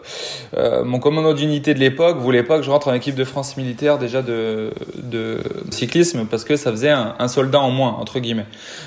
euh 0.55 0.83
mon 0.83 0.99
commandant 0.99 1.33
d'unité 1.33 1.73
de 1.73 1.79
l'époque 1.79 2.17
voulait 2.17 2.43
pas 2.43 2.57
que 2.57 2.63
je 2.63 2.71
rentre 2.71 2.87
en 2.87 2.93
équipe 2.93 3.15
de 3.15 3.23
France 3.23 3.57
militaire 3.57 3.97
déjà 3.97 4.21
de, 4.21 4.71
cyclisme 5.71 6.25
parce 6.25 6.43
que 6.43 6.55
ça 6.55 6.71
faisait 6.71 6.89
un, 6.89 7.15
un, 7.19 7.27
soldat 7.27 7.59
en 7.59 7.69
moins 7.69 7.95
entre 7.99 8.19
guillemets. 8.19 8.45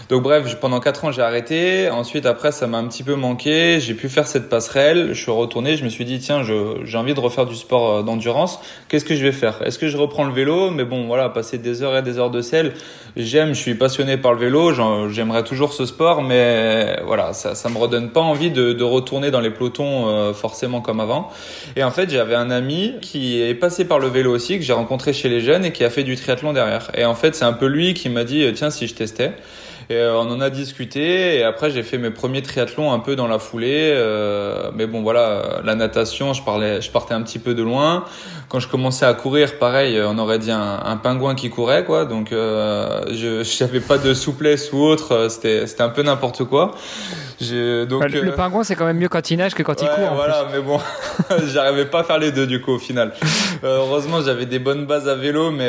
Donc 0.09 0.23
bref, 0.23 0.57
pendant 0.61 0.81
quatre 0.81 1.05
ans, 1.05 1.13
j'ai 1.13 1.23
arrêté. 1.23 1.91
Ensuite, 1.91 2.27
après, 2.27 2.53
ça 2.53 2.67
m'a 2.67 2.79
un 2.79 2.87
petit 2.89 3.03
peu 3.03 3.15
manqué. 3.15 3.62
J'ai 3.81 3.95
pu 3.95 4.09
faire 4.09 4.27
cette 4.27 4.49
passerelle. 4.49 5.11
Je 5.13 5.21
suis 5.21 5.31
retourné, 5.31 5.77
je 5.77 5.85
me 5.85 5.89
suis 5.89 6.05
dit 6.05 6.19
tiens, 6.19 6.43
j'ai 6.43 6.99
envie 6.99 7.15
de 7.15 7.21
refaire 7.21 7.47
du 7.47 7.55
sport 7.55 7.91
euh, 7.91 8.03
d'endurance. 8.03 8.61
Qu'est-ce 8.89 9.05
que 9.05 9.15
je 9.15 9.23
vais 9.23 9.33
faire? 9.33 9.63
Est-ce 9.65 9.79
que 9.79 9.89
je 9.89 9.97
reprends 9.97 10.25
le 10.25 10.33
vélo? 10.33 10.71
Mais 10.71 10.85
bon, 10.85 11.07
voilà, 11.07 11.29
passer 11.29 11.59
des 11.59 11.83
heures 11.83 11.97
et 11.97 12.03
des 12.03 12.19
heures 12.19 12.31
de 12.31 12.41
selle, 12.41 12.73
j'aime, 13.17 13.55
je 13.55 13.61
suis 13.61 13.75
passionné 13.75 14.17
par 14.17 14.33
le 14.33 14.41
vélo, 14.41 14.73
j'aimerais 15.11 15.45
toujours 15.45 15.73
ce 15.73 15.87
sport, 15.87 16.23
mais 16.23 16.99
voilà, 17.07 17.33
ça, 17.33 17.55
ça 17.55 17.69
me 17.69 17.79
redonne 17.79 18.11
pas 18.11 18.21
envie 18.21 18.51
de, 18.51 18.83
retourner 18.83 19.31
dans 19.31 19.41
les 19.41 19.51
pelotons 19.51 20.09
euh, 20.09 20.33
forcément 20.33 20.81
comme 20.81 21.01
avant. 21.01 21.31
Et 21.77 21.85
en 21.85 21.91
fait, 21.91 22.11
j'avais 22.11 22.35
un 22.35 22.51
ami 22.51 22.95
qui 23.01 23.41
est 23.41 23.55
passé 23.55 23.85
par 23.85 24.01
le 24.01 24.09
vélo 24.09 24.35
aussi, 24.35 24.59
que 24.59 24.65
j'ai 24.65 24.73
rencontré 24.73 25.13
chez 25.13 25.29
les 25.29 25.41
jeunes 25.41 25.65
et 25.65 25.73
qui 25.73 25.85
a 25.85 25.91
fait 25.91 26.03
du 26.03 26.17
triathlon 26.17 26.53
derrière. 26.53 26.91
Et 26.95 27.05
en 27.05 27.15
fait, 27.15 27.35
c'est 27.37 27.45
un 27.45 27.53
peu 27.53 27.67
lui 27.67 27.95
qui 27.95 28.09
m'a 28.09 28.25
dit 28.25 28.45
tiens, 28.55 28.71
si 28.71 28.87
je 28.87 28.95
testais. 28.95 29.33
Et 29.93 29.97
euh, 29.97 30.17
on 30.17 30.31
en 30.31 30.41
a 30.41 30.49
discuté 30.49 31.37
et 31.37 31.43
après 31.43 31.71
j'ai 31.71 31.83
fait 31.83 31.99
mes 31.99 32.09
premiers 32.09 32.41
triathlons 32.41 32.93
un 32.93 32.99
peu 32.99 33.15
dans 33.15 33.29
la 33.29 33.39
foulée. 33.39 33.93
Euh, 33.93 34.71
mais 34.75 34.87
bon 34.87 35.03
voilà, 35.03 35.61
la 35.65 35.75
natation, 35.75 36.33
je 36.33 36.43
parlais, 36.43 36.81
je 36.81 36.91
partais 36.91 37.13
un 37.13 37.21
petit 37.21 37.39
peu 37.39 37.53
de 37.53 37.63
loin. 37.63 38.07
Quand 38.49 38.59
je 38.59 38.69
commençais 38.69 39.05
à 39.05 39.13
courir, 39.13 39.59
pareil, 39.59 40.01
on 40.03 40.17
aurait 40.17 40.39
dit 40.39 40.51
un, 40.51 40.81
un 40.83 40.97
pingouin 40.97 41.35
qui 41.35 41.51
courait 41.51 41.85
quoi. 41.85 42.07
Donc 42.07 42.33
euh, 42.33 43.03
je 43.11 43.43
n'avais 43.65 43.81
pas 43.81 43.99
de 43.99 44.15
souplesse 44.15 44.73
ou 44.73 44.79
autre. 44.79 45.27
C'était 45.29 45.67
c'était 45.67 45.83
un 45.83 45.91
peu 45.91 46.03
n'importe 46.03 46.45
quoi. 46.45 46.75
Donc, 47.87 48.11
le, 48.11 48.23
le, 48.23 48.33
pingouin 48.33 48.65
c'est 48.65 48.77
quand 48.77 48.87
même 48.87 48.99
mieux 48.99 49.09
quand 49.09 49.31
il 49.31 49.37
nage 49.37 49.55
que 49.55 49.63
quand 49.63 49.81
ouais, 49.81 49.89
il 49.91 49.95
court. 49.95 50.15
Voilà, 50.15 50.47
mais 50.53 50.61
bon, 50.61 50.79
j'arrivais 51.53 51.87
pas 51.87 52.01
à 52.01 52.05
faire 52.05 52.19
les 52.19 52.33
deux 52.33 52.47
du 52.47 52.61
coup 52.61 52.73
au 52.73 52.79
final. 52.79 53.13
heureusement 53.63 54.23
j'avais 54.23 54.47
des 54.47 54.59
bonnes 54.59 54.87
bases 54.87 55.09
à 55.09 55.15
vélo, 55.15 55.51
mais 55.51 55.69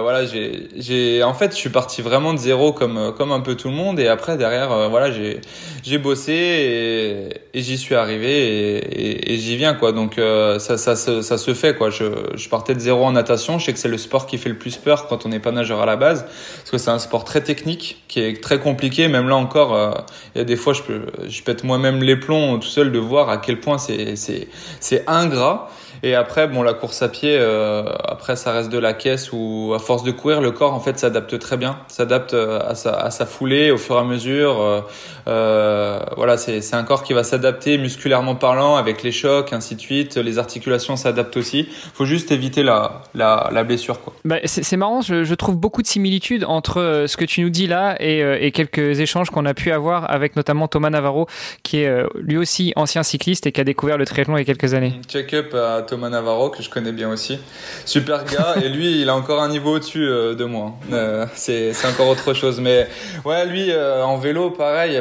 voilà 0.00 0.24
j'ai 0.26 0.68
j'ai 0.76 1.22
en 1.22 1.34
fait 1.34 1.52
je 1.52 1.56
suis 1.56 1.70
parti 1.70 2.02
vraiment 2.02 2.32
de 2.32 2.38
zéro 2.38 2.72
comme 2.72 3.12
comme 3.16 3.32
un 3.32 3.40
peu 3.40 3.54
tout 3.54 3.68
le 3.68 3.74
monde. 3.74 3.98
Et 4.00 4.08
après 4.08 4.36
derrière 4.36 4.72
euh, 4.72 4.88
voilà 4.88 5.10
j'ai 5.10 5.40
j'ai 5.82 5.98
bossé 5.98 6.32
et, 6.32 7.58
et 7.58 7.62
j'y 7.62 7.76
suis 7.76 7.94
arrivé 7.94 8.30
et, 8.30 8.76
et, 8.76 9.34
et 9.34 9.38
j'y 9.38 9.56
viens 9.56 9.74
quoi. 9.74 9.92
Donc 9.92 10.18
euh, 10.18 10.58
ça, 10.58 10.78
ça, 10.78 10.96
ça, 10.96 11.22
ça 11.22 11.38
se 11.38 11.54
fait 11.54 11.76
quoi. 11.76 11.90
Je, 11.90 12.04
je 12.34 12.48
partais 12.48 12.74
de 12.74 12.80
zéro 12.80 13.04
en 13.04 13.12
natation. 13.12 13.58
Je 13.58 13.66
sais 13.66 13.72
que 13.72 13.78
c'est 13.78 13.88
le 13.88 13.98
sport 13.98 14.26
qui 14.26 14.38
fait 14.38 14.48
le 14.48 14.58
plus 14.58 14.76
peur 14.76 15.06
quand 15.08 15.26
on 15.26 15.28
n'est 15.28 15.40
pas 15.40 15.52
nageur 15.52 15.80
à 15.80 15.86
la 15.86 15.96
base 15.96 16.24
parce 16.24 16.70
que 16.70 16.78
c'est 16.78 16.90
un 16.90 16.98
sport 16.98 17.24
très 17.24 17.42
technique 17.42 18.02
qui 18.08 18.20
est 18.20 18.42
très 18.42 18.58
compliqué. 18.58 19.08
Même 19.08 19.28
là 19.28 19.36
encore 19.36 19.74
euh, 19.74 19.92
il 20.34 20.38
y 20.38 20.40
a 20.40 20.44
des 20.44 20.56
fois 20.56 20.72
je 20.72 20.82
peux 20.82 21.02
je 21.26 21.42
pète 21.42 21.64
moi-même 21.64 22.02
les 22.02 22.16
plombs 22.16 22.58
tout 22.58 22.68
seul 22.68 22.92
de 22.92 22.98
voir 22.98 23.28
à 23.28 23.38
quel 23.38 23.60
point 23.60 23.78
c'est 23.78 25.04
ingrat 25.06 25.70
et 26.04 26.14
après, 26.14 26.46
bon, 26.48 26.62
la 26.62 26.74
course 26.74 27.00
à 27.00 27.08
pied, 27.08 27.34
euh, 27.34 27.82
après, 28.04 28.36
ça 28.36 28.52
reste 28.52 28.68
de 28.68 28.76
la 28.76 28.92
caisse 28.92 29.32
où, 29.32 29.72
à 29.74 29.78
force 29.78 30.02
de 30.02 30.10
courir, 30.10 30.42
le 30.42 30.50
corps, 30.50 30.74
en 30.74 30.80
fait, 30.80 30.98
s'adapte 30.98 31.38
très 31.38 31.56
bien, 31.56 31.78
s'adapte 31.88 32.34
euh, 32.34 32.60
à 32.60 32.74
sa, 32.74 32.92
à 32.92 33.10
sa 33.10 33.24
foulée 33.24 33.70
au 33.70 33.78
fur 33.78 33.96
et 33.96 34.00
à 34.00 34.04
mesure. 34.04 34.60
Euh, 34.60 34.80
euh 35.28 36.00
voilà, 36.18 36.36
c'est 36.36 36.74
un 36.74 36.82
corps 36.82 37.04
qui 37.04 37.14
va 37.14 37.24
s'adapter 37.24 37.78
musculairement 37.78 38.34
parlant 38.34 38.76
avec 38.76 39.02
les 39.02 39.12
chocs, 39.12 39.54
ainsi 39.54 39.76
de 39.76 39.80
suite. 39.80 40.18
Les 40.18 40.38
articulations 40.38 40.96
s'adaptent 40.96 41.38
aussi. 41.38 41.66
Faut 41.94 42.04
juste 42.04 42.30
éviter 42.30 42.62
la, 42.62 43.00
la, 43.14 43.48
la 43.50 43.64
blessure, 43.64 44.02
quoi. 44.02 44.12
Bah, 44.26 44.36
c'est 44.44 44.76
marrant, 44.76 45.00
je, 45.00 45.24
je, 45.24 45.34
trouve 45.34 45.56
beaucoup 45.56 45.80
de 45.80 45.86
similitudes 45.86 46.44
entre 46.44 47.06
ce 47.08 47.16
que 47.16 47.24
tu 47.24 47.40
nous 47.40 47.48
dis 47.48 47.66
là 47.66 47.96
et, 47.98 48.20
et 48.46 48.52
quelques 48.52 49.00
échanges 49.00 49.30
qu'on 49.30 49.46
a 49.46 49.54
pu 49.54 49.72
avoir 49.72 50.10
avec 50.10 50.36
notamment 50.36 50.68
Thomas 50.68 50.90
Navarro, 50.90 51.28
qui 51.62 51.78
est 51.78 52.04
lui 52.16 52.36
aussi 52.36 52.74
ancien 52.76 53.02
cycliste 53.02 53.46
et 53.46 53.52
qui 53.52 53.60
a 53.62 53.64
découvert 53.64 53.96
le 53.96 54.04
triathlon 54.04 54.36
il 54.36 54.40
y 54.40 54.42
a 54.42 54.44
quelques 54.44 54.74
années. 54.74 55.00
Check-up 55.08 55.54
à 55.54 55.82
Thomas 55.82 55.93
Navarro 55.96 56.50
que 56.50 56.62
je 56.62 56.70
connais 56.70 56.92
bien 56.92 57.10
aussi. 57.10 57.38
Super 57.84 58.24
gars 58.24 58.54
et 58.62 58.68
lui 58.68 59.00
il 59.00 59.08
a 59.08 59.14
encore 59.14 59.42
un 59.42 59.48
niveau 59.48 59.76
au-dessus 59.76 60.06
euh, 60.06 60.34
de 60.34 60.44
moi. 60.44 60.72
Euh, 60.92 61.26
c'est 61.34 61.72
encore 61.86 62.08
autre 62.08 62.34
chose 62.34 62.60
mais 62.60 62.86
ouais 63.24 63.46
lui 63.46 63.70
euh, 63.70 64.04
en 64.04 64.16
vélo 64.16 64.50
pareil 64.50 65.00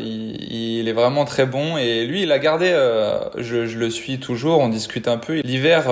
il, 0.00 0.88
est 0.88 0.92
vraiment 0.92 1.24
très 1.24 1.46
bon 1.46 1.76
et 1.76 2.04
lui 2.04 2.22
il 2.22 2.32
a 2.32 2.38
gardé 2.38 2.70
je, 3.36 3.66
je, 3.66 3.78
le 3.78 3.90
suis 3.90 4.18
toujours 4.18 4.60
on 4.60 4.68
discute 4.68 5.08
un 5.08 5.16
peu 5.16 5.40
l'hiver 5.40 5.86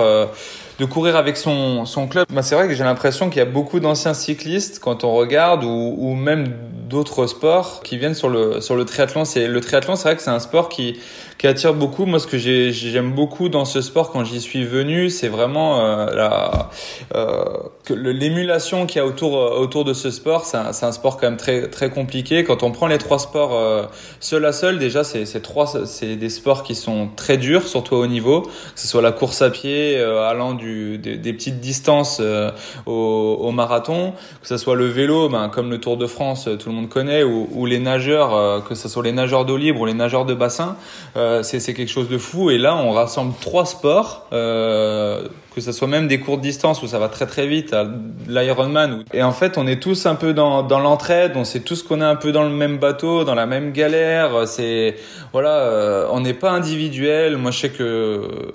de 0.81 0.85
courir 0.87 1.15
avec 1.15 1.37
son, 1.37 1.85
son 1.85 2.07
club. 2.07 2.25
Bah, 2.33 2.41
c'est 2.41 2.55
vrai 2.55 2.67
que 2.67 2.73
j'ai 2.73 2.83
l'impression 2.83 3.29
qu'il 3.29 3.37
y 3.37 3.43
a 3.43 3.45
beaucoup 3.45 3.79
d'anciens 3.79 4.15
cyclistes 4.15 4.79
quand 4.79 5.03
on 5.03 5.13
regarde 5.13 5.63
ou, 5.63 6.15
même 6.15 6.55
d'autres 6.89 7.27
sports 7.27 7.81
qui 7.83 7.97
viennent 7.97 8.15
sur 8.15 8.27
le 8.27 8.59
sur 8.61 8.75
le 8.75 8.83
triathlon. 8.83 9.23
C'est 9.23 9.47
le 9.47 9.61
triathlon, 9.61 9.95
c'est 9.95 10.09
vrai 10.09 10.15
que 10.15 10.23
c'est 10.23 10.31
un 10.31 10.39
sport 10.39 10.69
qui 10.69 10.99
qui 11.37 11.47
attire 11.47 11.73
beaucoup. 11.73 12.05
Moi, 12.05 12.19
ce 12.19 12.27
que 12.27 12.37
j'aime 12.37 13.13
beaucoup 13.13 13.47
dans 13.49 13.65
ce 13.65 13.81
sport 13.81 14.11
quand 14.11 14.23
j'y 14.23 14.41
suis 14.41 14.63
venu, 14.63 15.09
c'est 15.09 15.27
vraiment 15.27 15.85
euh, 15.85 16.07
la 16.13 16.69
euh, 17.15 17.45
l'émulation 17.89 18.85
qu'il 18.85 18.97
y 18.97 19.01
a 19.01 19.05
autour 19.05 19.33
autour 19.33 19.85
de 19.85 19.93
ce 19.93 20.11
sport. 20.11 20.45
C'est 20.45 20.57
un, 20.57 20.91
sport 20.91 21.17
quand 21.17 21.27
même 21.27 21.37
très 21.37 21.67
très 21.69 21.89
compliqué. 21.89 22.43
Quand 22.43 22.63
on 22.63 22.71
prend 22.71 22.87
les 22.87 22.97
trois 22.97 23.19
sports 23.19 23.55
euh, 23.55 23.83
seul 24.19 24.45
à 24.45 24.53
seul, 24.53 24.77
déjà 24.77 25.03
c'est 25.03 25.41
trois 25.41 25.65
c'est 25.85 26.15
des 26.15 26.29
sports 26.29 26.63
qui 26.63 26.75
sont 26.75 27.09
très 27.15 27.37
durs, 27.37 27.67
surtout 27.67 27.95
au 27.95 28.07
niveau, 28.07 28.41
que 28.41 28.49
ce 28.75 28.87
soit 28.87 29.01
la 29.01 29.11
course 29.11 29.41
à 29.41 29.49
pied, 29.49 29.97
euh, 29.97 30.27
allant 30.27 30.53
du 30.53 30.70
des, 30.97 31.33
petites 31.33 31.59
distances 31.59 32.19
euh, 32.21 32.51
au, 32.85 33.51
marathon, 33.51 34.13
que 34.41 34.47
ce 34.47 34.57
soit 34.57 34.75
le 34.75 34.85
vélo, 34.85 35.29
ben, 35.29 35.49
comme 35.49 35.69
le 35.69 35.79
Tour 35.79 35.97
de 35.97 36.07
France, 36.07 36.49
tout 36.59 36.69
le 36.69 36.75
monde 36.75 36.89
connaît, 36.89 37.23
ou, 37.23 37.65
les 37.65 37.79
nageurs, 37.79 38.35
euh, 38.35 38.59
que 38.61 38.75
ce 38.75 38.89
soit 38.89 39.03
les 39.03 39.11
nageurs 39.11 39.45
d'eau 39.45 39.57
libre 39.57 39.81
ou 39.81 39.85
les 39.85 39.93
nageurs 39.93 40.25
de 40.25 40.33
bassin, 40.33 40.75
euh, 41.17 41.43
c'est 41.43 41.73
quelque 41.73 41.91
chose 41.91 42.09
de 42.09 42.17
fou. 42.17 42.51
Et 42.51 42.57
là, 42.57 42.75
on 42.75 42.91
rassemble 42.91 43.33
trois 43.39 43.65
sports. 43.65 44.27
Euh, 44.33 45.27
que 45.53 45.59
ce 45.59 45.71
soit 45.71 45.87
même 45.87 46.07
des 46.07 46.19
courtes 46.19 46.41
distances 46.41 46.81
où 46.81 46.87
ça 46.87 46.97
va 46.97 47.09
très 47.09 47.25
très 47.25 47.45
vite, 47.45 47.75
l'Ironman. 48.27 49.03
Et 49.13 49.21
en 49.21 49.33
fait, 49.33 49.57
on 49.57 49.67
est 49.67 49.81
tous 49.81 50.05
un 50.05 50.15
peu 50.15 50.33
dans, 50.33 50.61
l'entraide, 50.79 51.33
on 51.35 51.43
sait 51.43 51.59
tous 51.59 51.83
qu'on 51.83 52.01
est 52.01 52.05
un 52.05 52.15
peu 52.15 52.31
dans 52.31 52.43
le 52.43 52.49
même 52.49 52.77
bateau, 52.77 53.25
dans 53.25 53.35
la 53.35 53.45
même 53.45 53.73
galère. 53.73 54.47
C'est 54.47 54.95
voilà, 55.33 55.59
euh, 55.59 56.07
on 56.11 56.21
n'est 56.21 56.33
pas 56.33 56.51
individuel. 56.51 57.35
Moi, 57.35 57.51
je 57.51 57.59
sais 57.59 57.69
que 57.69 58.53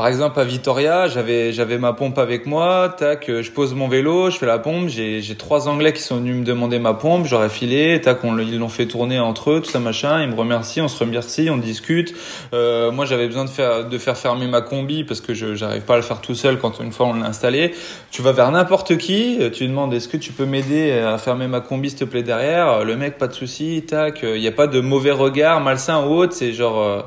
par 0.00 0.08
exemple, 0.08 0.40
à 0.40 0.44
Vitoria, 0.44 1.08
j'avais 1.08 1.52
j'avais 1.52 1.76
ma 1.76 1.92
pompe 1.92 2.16
avec 2.16 2.46
moi. 2.46 2.88
Tac, 2.96 3.28
euh, 3.28 3.42
je 3.42 3.50
pose 3.50 3.74
mon 3.74 3.86
vélo, 3.86 4.30
je 4.30 4.38
fais 4.38 4.46
la 4.46 4.58
pompe. 4.58 4.88
J'ai 4.88 5.20
j'ai 5.20 5.34
trois 5.34 5.68
Anglais 5.68 5.92
qui 5.92 6.00
sont 6.00 6.16
venus 6.16 6.36
me 6.36 6.42
demander 6.42 6.78
ma 6.78 6.94
pompe. 6.94 7.26
J'aurais 7.26 7.50
filé. 7.50 8.00
Tac, 8.00 8.24
on, 8.24 8.38
ils 8.38 8.58
l'ont 8.58 8.70
fait 8.70 8.86
tourner 8.86 9.20
entre 9.20 9.50
eux, 9.50 9.60
tout 9.60 9.70
ça 9.70 9.78
machin. 9.78 10.22
Ils 10.22 10.30
me 10.30 10.34
remercient, 10.34 10.80
on 10.80 10.88
se 10.88 10.98
remercie, 10.98 11.50
on 11.50 11.58
discute. 11.58 12.14
Euh, 12.54 12.90
moi, 12.90 13.04
j'avais 13.04 13.26
besoin 13.26 13.44
de 13.44 13.50
faire 13.50 13.86
de 13.86 13.98
faire 13.98 14.16
fermer 14.16 14.46
ma 14.46 14.62
combi 14.62 15.04
parce 15.04 15.20
que 15.20 15.34
je 15.34 15.54
j'arrive 15.54 15.82
pas 15.82 15.92
à 15.92 15.96
le 15.98 16.02
faire 16.02 16.22
tout 16.22 16.34
seul 16.34 16.58
quand 16.58 16.80
une 16.80 16.92
fois 16.92 17.08
on 17.08 17.12
l'a 17.20 17.26
installé. 17.26 17.74
Tu 18.10 18.22
vas 18.22 18.32
vers 18.32 18.50
n'importe 18.50 18.96
qui, 18.96 19.38
tu 19.52 19.68
demandes 19.68 19.92
est-ce 19.92 20.08
que 20.08 20.16
tu 20.16 20.32
peux 20.32 20.46
m'aider 20.46 20.92
à 20.92 21.18
fermer 21.18 21.46
ma 21.46 21.60
combi 21.60 21.90
s'il 21.90 21.98
te 21.98 22.04
plaît 22.04 22.22
derrière? 22.22 22.86
Le 22.86 22.96
mec, 22.96 23.18
pas 23.18 23.28
de 23.28 23.34
souci. 23.34 23.84
Tac, 23.86 24.20
il 24.22 24.40
y 24.40 24.48
a 24.48 24.52
pas 24.52 24.66
de 24.66 24.80
mauvais 24.80 25.10
regard 25.10 25.60
malsain 25.60 26.06
ou 26.06 26.14
autre. 26.14 26.32
C'est 26.32 26.54
genre 26.54 26.80
euh, 26.80 27.02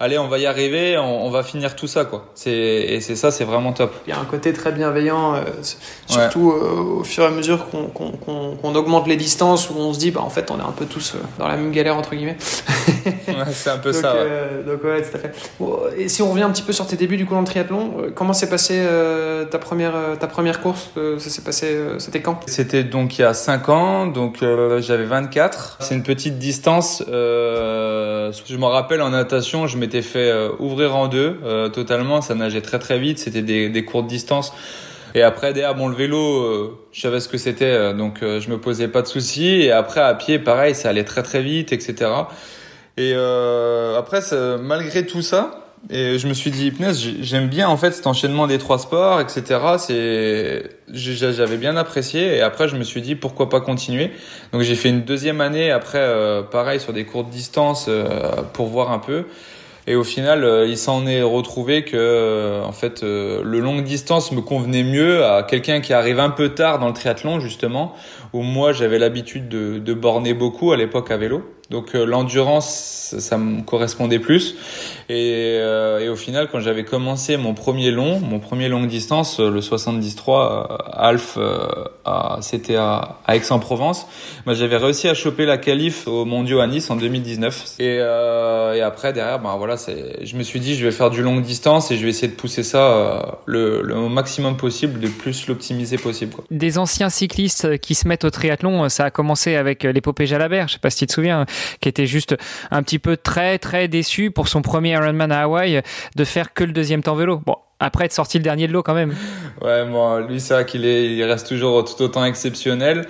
allez, 0.00 0.18
on 0.18 0.26
va 0.28 0.38
y 0.38 0.46
arriver, 0.46 0.98
on, 0.98 1.26
on 1.26 1.30
va 1.30 1.42
finir 1.42 1.76
tout 1.76 1.86
ça, 1.86 2.04
quoi. 2.04 2.26
C'est, 2.34 2.50
et 2.50 3.00
c'est 3.00 3.14
ça, 3.16 3.30
c'est 3.30 3.44
vraiment 3.44 3.72
top. 3.72 3.94
Il 4.06 4.10
y 4.10 4.12
a 4.12 4.18
un 4.18 4.24
côté 4.24 4.52
très 4.52 4.72
bienveillant, 4.72 5.34
euh, 5.34 5.42
surtout 6.06 6.50
ouais. 6.50 6.66
euh, 6.66 7.00
au 7.00 7.04
fur 7.04 7.22
et 7.24 7.26
à 7.26 7.30
mesure 7.30 7.68
qu'on, 7.68 7.84
qu'on, 7.84 8.12
qu'on, 8.12 8.56
qu'on 8.56 8.74
augmente 8.74 9.06
les 9.06 9.16
distances, 9.16 9.70
où 9.70 9.74
on 9.76 9.92
se 9.92 9.98
dit, 9.98 10.10
bah, 10.10 10.22
en 10.22 10.30
fait, 10.30 10.50
on 10.50 10.58
est 10.58 10.62
un 10.62 10.72
peu 10.72 10.86
tous 10.86 11.14
euh, 11.14 11.18
dans 11.38 11.46
la 11.46 11.56
même 11.56 11.70
galère, 11.70 11.96
entre 11.96 12.14
guillemets. 12.14 12.38
c'est 13.52 13.70
un 13.70 13.78
peu 13.78 13.92
donc, 13.92 14.00
ça. 14.00 14.14
Ouais. 14.14 14.20
Euh, 14.22 14.62
donc, 14.62 14.84
ouais, 14.84 15.02
tout 15.02 15.16
à 15.16 15.18
fait. 15.18 15.32
Et 15.96 16.08
si 16.08 16.22
on 16.22 16.30
revient 16.30 16.42
un 16.42 16.50
petit 16.50 16.62
peu 16.62 16.72
sur 16.72 16.86
tes 16.86 16.96
débuts 16.96 17.16
du 17.16 17.26
coup 17.26 17.34
dans 17.34 17.40
le 17.40 17.46
triathlon, 17.46 17.94
euh, 17.98 18.10
comment 18.14 18.32
s'est 18.32 18.48
passé 18.48 18.80
ta, 19.50 19.58
première, 19.58 19.94
ta 20.18 20.26
première 20.26 20.60
course 20.60 20.90
Ça 21.18 21.30
s'est 21.30 21.42
passé, 21.42 21.76
c'était 21.98 22.22
quand? 22.22 22.40
C'était 22.46 22.84
donc 22.84 23.18
il 23.18 23.22
y 23.22 23.24
a 23.24 23.34
5 23.34 23.68
ans, 23.68 24.06
donc 24.06 24.38
j'avais 24.78 25.04
24. 25.04 25.78
C'est 25.80 25.94
une 25.94 26.02
petite 26.02 26.38
distance. 26.38 27.02
je 27.06 28.56
me 28.56 28.66
rappelle 28.66 29.02
en 29.02 29.10
natation, 29.10 29.66
je 29.66 29.76
m'étais 29.78 30.02
fait 30.02 30.30
euh, 30.30 30.50
ouvrir 30.58 30.96
en 30.96 31.08
deux 31.08 31.38
euh, 31.44 31.68
totalement. 31.68 32.20
Ça 32.20 32.34
nageait 32.34 32.60
très 32.60 32.78
très 32.78 32.98
vite. 32.98 33.18
C'était 33.18 33.42
des, 33.42 33.68
des 33.68 33.84
courtes 33.84 34.06
distances. 34.06 34.52
Et 35.14 35.22
après, 35.22 35.52
derrière, 35.52 35.74
bon, 35.74 35.88
le 35.88 35.96
vélo, 35.96 36.42
euh, 36.42 36.78
je 36.92 37.00
savais 37.00 37.20
ce 37.20 37.28
que 37.28 37.38
c'était, 37.38 37.64
euh, 37.64 37.92
donc 37.92 38.22
euh, 38.22 38.40
je 38.40 38.48
me 38.48 38.58
posais 38.58 38.86
pas 38.86 39.02
de 39.02 39.08
soucis. 39.08 39.62
Et 39.62 39.72
après, 39.72 40.00
à 40.00 40.14
pied, 40.14 40.38
pareil, 40.38 40.74
ça 40.74 40.88
allait 40.88 41.04
très 41.04 41.22
très 41.22 41.42
vite, 41.42 41.72
etc. 41.72 42.10
Et 42.96 43.14
après, 43.14 44.20
ça, 44.20 44.58
malgré 44.58 45.06
tout 45.06 45.22
ça, 45.22 45.56
et 45.88 46.18
je 46.18 46.28
me 46.28 46.34
suis 46.34 46.50
dit, 46.50 46.70
punaise, 46.72 47.00
j'aime 47.22 47.48
bien 47.48 47.66
en 47.66 47.78
fait 47.78 47.92
cet 47.92 48.06
enchaînement 48.06 48.46
des 48.46 48.58
trois 48.58 48.78
sports, 48.78 49.20
etc. 49.20 49.60
J'avais 50.92 51.56
bien 51.56 51.76
apprécié. 51.76 52.36
Et 52.36 52.42
après, 52.42 52.68
je 52.68 52.76
me 52.76 52.84
suis 52.84 53.00
dit, 53.00 53.14
pourquoi 53.14 53.48
pas 53.48 53.60
continuer. 53.62 54.12
Donc 54.52 54.60
j'ai 54.60 54.74
fait 54.74 54.90
une 54.90 55.02
deuxième 55.02 55.40
année 55.40 55.70
après, 55.70 56.06
pareil, 56.50 56.80
sur 56.80 56.92
des 56.92 57.06
courtes 57.06 57.30
distances 57.30 57.88
pour 58.52 58.66
voir 58.66 58.92
un 58.92 58.98
peu. 58.98 59.24
Et 59.86 59.96
au 59.96 60.04
final, 60.04 60.44
euh, 60.44 60.68
il 60.68 60.76
s'en 60.76 61.06
est 61.06 61.22
retrouvé 61.22 61.84
que, 61.84 61.96
euh, 61.96 62.62
en 62.62 62.72
fait, 62.72 63.02
euh, 63.02 63.40
le 63.42 63.60
longue 63.60 63.82
distance 63.82 64.30
me 64.30 64.40
convenait 64.40 64.84
mieux 64.84 65.24
à 65.24 65.42
quelqu'un 65.42 65.80
qui 65.80 65.92
arrive 65.92 66.20
un 66.20 66.30
peu 66.30 66.50
tard 66.50 66.78
dans 66.78 66.86
le 66.86 66.92
triathlon, 66.92 67.40
justement, 67.40 67.94
où 68.32 68.42
moi 68.42 68.72
j'avais 68.72 68.98
l'habitude 68.98 69.48
de, 69.48 69.78
de 69.78 69.94
borner 69.94 70.34
beaucoup 70.34 70.72
à 70.72 70.76
l'époque 70.76 71.10
à 71.10 71.16
vélo. 71.16 71.42
Donc 71.70 71.94
euh, 71.94 72.04
l'endurance, 72.04 73.14
ça 73.18 73.38
me 73.38 73.62
correspondait 73.62 74.18
plus. 74.18 74.56
Et, 75.08 75.58
euh, 75.60 76.00
et 76.00 76.08
au 76.08 76.16
final, 76.16 76.48
quand 76.50 76.60
j'avais 76.60 76.84
commencé 76.84 77.36
mon 77.36 77.54
premier 77.54 77.92
long, 77.92 78.18
mon 78.20 78.40
premier 78.40 78.68
longue 78.68 78.88
distance, 78.88 79.38
euh, 79.38 79.50
le 79.50 79.60
73 79.60 80.66
Alf, 80.92 81.38
c'était 82.40 82.76
à, 82.76 83.18
à 83.24 83.36
Aix-en-Provence, 83.36 84.06
bah, 84.46 84.54
j'avais 84.54 84.76
réussi 84.76 85.08
à 85.08 85.14
choper 85.14 85.46
la 85.46 85.58
qualif 85.58 86.08
au 86.08 86.24
Mondiaux 86.24 86.58
à 86.60 86.66
Nice 86.66 86.90
en 86.90 86.96
2019. 86.96 87.76
Et, 87.78 87.98
euh, 88.00 88.74
et 88.74 88.80
après, 88.80 89.12
derrière, 89.12 89.38
bah, 89.38 89.54
voilà, 89.56 89.76
je 89.76 90.36
me 90.36 90.42
suis 90.42 90.58
dit, 90.58 90.74
je 90.74 90.84
vais 90.84 90.92
faire 90.92 91.10
du 91.10 91.22
longue 91.22 91.42
distance 91.42 91.92
et 91.92 91.96
je 91.96 92.02
vais 92.02 92.10
essayer 92.10 92.28
de 92.28 92.36
pousser 92.36 92.64
ça 92.64 93.40
le, 93.46 93.82
le 93.82 94.08
maximum 94.08 94.56
possible, 94.56 94.98
de 94.98 95.08
plus 95.08 95.46
l'optimiser 95.46 95.98
possible. 95.98 96.32
Quoi. 96.32 96.44
Des 96.50 96.78
anciens 96.78 97.10
cyclistes 97.10 97.78
qui 97.78 97.94
se 97.94 98.08
mettent 98.08 98.19
au 98.24 98.30
triathlon, 98.30 98.88
ça 98.88 99.06
a 99.06 99.10
commencé 99.10 99.56
avec 99.56 99.84
l'épopée 99.84 100.26
Jalabert, 100.26 100.68
je 100.68 100.74
sais 100.74 100.78
pas 100.78 100.90
si 100.90 100.98
tu 100.98 101.06
te 101.06 101.12
souviens 101.12 101.46
qui 101.80 101.88
était 101.88 102.06
juste 102.06 102.36
un 102.70 102.82
petit 102.82 102.98
peu 102.98 103.16
très 103.16 103.58
très 103.58 103.88
déçu 103.88 104.30
pour 104.30 104.48
son 104.48 104.62
premier 104.62 104.92
Ironman 104.92 105.32
à 105.32 105.42
Hawaï 105.42 105.82
de 106.16 106.24
faire 106.24 106.52
que 106.52 106.64
le 106.64 106.72
deuxième 106.72 107.02
temps 107.02 107.14
vélo. 107.14 107.40
Bon, 107.44 107.56
après 107.80 108.04
être 108.04 108.12
sorti 108.12 108.38
le 108.38 108.44
dernier 108.44 108.66
de 108.68 108.72
l'eau 108.72 108.82
quand 108.82 108.94
même. 108.94 109.14
Ouais, 109.62 109.84
bon, 109.84 110.18
lui 110.18 110.40
c'est 110.40 110.54
vrai 110.54 110.66
qu'il 110.66 110.84
est, 110.84 111.14
il 111.14 111.22
reste 111.24 111.48
toujours 111.48 111.84
tout 111.84 112.02
autant 112.02 112.24
exceptionnel. 112.24 113.06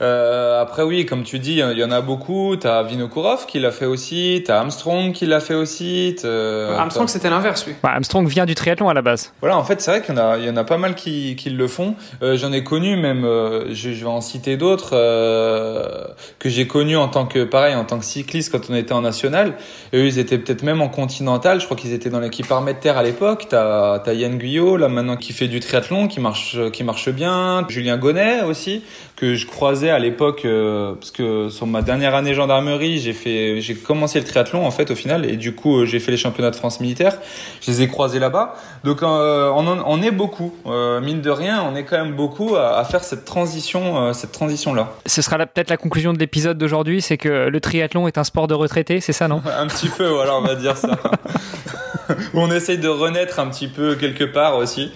Euh, 0.00 0.60
après 0.60 0.82
oui, 0.82 1.06
comme 1.06 1.22
tu 1.22 1.38
dis, 1.38 1.58
il 1.58 1.78
y 1.78 1.84
en 1.84 1.90
a 1.90 2.00
beaucoup. 2.00 2.56
T'as 2.56 2.82
Vinokourov 2.82 3.46
qui 3.46 3.58
l'a 3.60 3.70
fait 3.70 3.86
aussi, 3.86 4.42
t'as 4.46 4.58
Armstrong 4.58 5.12
qui 5.12 5.26
l'a 5.26 5.40
fait 5.40 5.54
aussi. 5.54 6.16
Armstrong 6.24 7.08
c'était 7.08 7.30
l'inverse 7.30 7.66
lui. 7.66 7.74
Ouais, 7.84 7.90
Armstrong 7.90 8.26
vient 8.26 8.46
du 8.46 8.54
triathlon 8.54 8.88
à 8.88 8.94
la 8.94 9.02
base. 9.02 9.32
Voilà, 9.40 9.56
en 9.56 9.64
fait 9.64 9.80
c'est 9.80 9.90
vrai 9.90 10.02
qu'il 10.02 10.14
y 10.14 10.18
en 10.18 10.22
a, 10.22 10.38
il 10.38 10.44
y 10.44 10.50
en 10.50 10.56
a 10.56 10.64
pas 10.64 10.78
mal 10.78 10.94
qui, 10.94 11.36
qui 11.36 11.50
le 11.50 11.68
font. 11.68 11.94
Euh, 12.22 12.36
J'en 12.36 12.52
ai 12.52 12.64
connu 12.64 12.96
même, 12.96 13.24
euh, 13.24 13.74
je, 13.74 13.92
je, 13.92 14.04
vais 14.04 14.10
en 14.10 14.20
citer 14.20 14.56
d'autres 14.56 14.90
euh, 14.92 16.04
que 16.38 16.48
j'ai 16.48 16.66
connus 16.66 16.96
en 16.96 17.08
tant 17.08 17.26
que 17.26 17.44
pareil, 17.44 17.74
en 17.74 17.84
tant 17.84 17.98
que 17.98 18.04
cycliste 18.04 18.52
quand 18.52 18.70
on 18.70 18.74
était 18.74 18.92
en 18.92 19.02
national. 19.02 19.54
Et 19.92 19.98
eux 19.98 20.06
ils 20.06 20.18
étaient 20.18 20.38
peut-être 20.38 20.62
même 20.62 20.80
en 20.80 20.88
continental. 20.88 21.60
Je 21.60 21.64
crois 21.64 21.76
qu'ils 21.76 21.92
étaient 21.92 22.10
dans 22.10 22.20
l'équipe 22.20 22.50
Armée 22.50 22.74
de 22.74 22.78
Terre 22.78 22.98
à 22.98 23.02
l'époque. 23.02 23.46
T'as 23.48 24.11
Yann 24.12 24.38
Guyot 24.38 24.76
là 24.76 24.88
maintenant 24.88 25.16
qui 25.16 25.32
fait 25.32 25.48
du 25.48 25.60
triathlon, 25.60 26.08
qui 26.08 26.20
marche, 26.20 26.56
qui 26.72 26.84
marche 26.84 27.08
bien. 27.08 27.64
Julien 27.68 27.96
Gonnet 27.96 28.42
aussi 28.42 28.82
que 29.16 29.34
je 29.34 29.46
croisais 29.46 29.90
à 29.90 29.98
l'époque 29.98 30.44
euh, 30.44 30.94
parce 30.94 31.12
que 31.12 31.48
sur 31.48 31.66
ma 31.66 31.82
dernière 31.82 32.14
année 32.14 32.34
gendarmerie, 32.34 32.98
j'ai 32.98 33.12
fait 33.12 33.60
j'ai 33.60 33.74
commencé 33.74 34.18
le 34.18 34.24
triathlon 34.24 34.66
en 34.66 34.70
fait 34.70 34.90
au 34.90 34.94
final 34.94 35.24
et 35.24 35.36
du 35.36 35.54
coup 35.54 35.84
j'ai 35.86 36.00
fait 36.00 36.10
les 36.10 36.16
championnats 36.16 36.50
de 36.50 36.56
France 36.56 36.80
militaire. 36.80 37.18
Je 37.60 37.70
les 37.70 37.82
ai 37.82 37.88
croisés 37.88 38.18
là-bas. 38.18 38.56
Donc 38.84 39.02
euh, 39.02 39.50
on, 39.54 39.66
en, 39.66 39.78
on 39.86 40.02
est 40.02 40.10
beaucoup 40.10 40.52
euh, 40.66 41.00
mine 41.00 41.20
de 41.20 41.30
rien, 41.30 41.62
on 41.62 41.76
est 41.76 41.84
quand 41.84 41.98
même 41.98 42.16
beaucoup 42.16 42.56
à, 42.56 42.78
à 42.78 42.84
faire 42.84 43.04
cette 43.04 43.24
transition 43.24 44.12
cette 44.12 44.32
transition 44.32 44.74
là. 44.74 44.92
Ce 45.06 45.22
sera 45.22 45.38
peut-être 45.38 45.70
la 45.70 45.76
conclusion 45.76 46.12
de 46.12 46.18
l'épisode 46.18 46.58
d'aujourd'hui, 46.58 47.00
c'est 47.00 47.16
que 47.16 47.48
le 47.48 47.60
triathlon 47.60 48.08
est 48.08 48.18
un 48.18 48.24
sport 48.24 48.48
de 48.48 48.54
retraité, 48.54 49.00
c'est 49.00 49.12
ça 49.12 49.28
non? 49.28 49.42
Un 49.58 49.66
petit 49.68 49.88
peu 49.88 50.08
voilà, 50.08 50.36
on 50.36 50.42
va 50.42 50.54
dire 50.54 50.76
ça. 50.76 50.98
on 52.34 52.50
essaye 52.50 52.78
de 52.78 52.88
renaître 52.88 53.38
un 53.40 53.48
petit 53.48 53.68
peu 53.68 53.94
quelque 53.94 54.24
part 54.24 54.56
aussi 54.56 54.90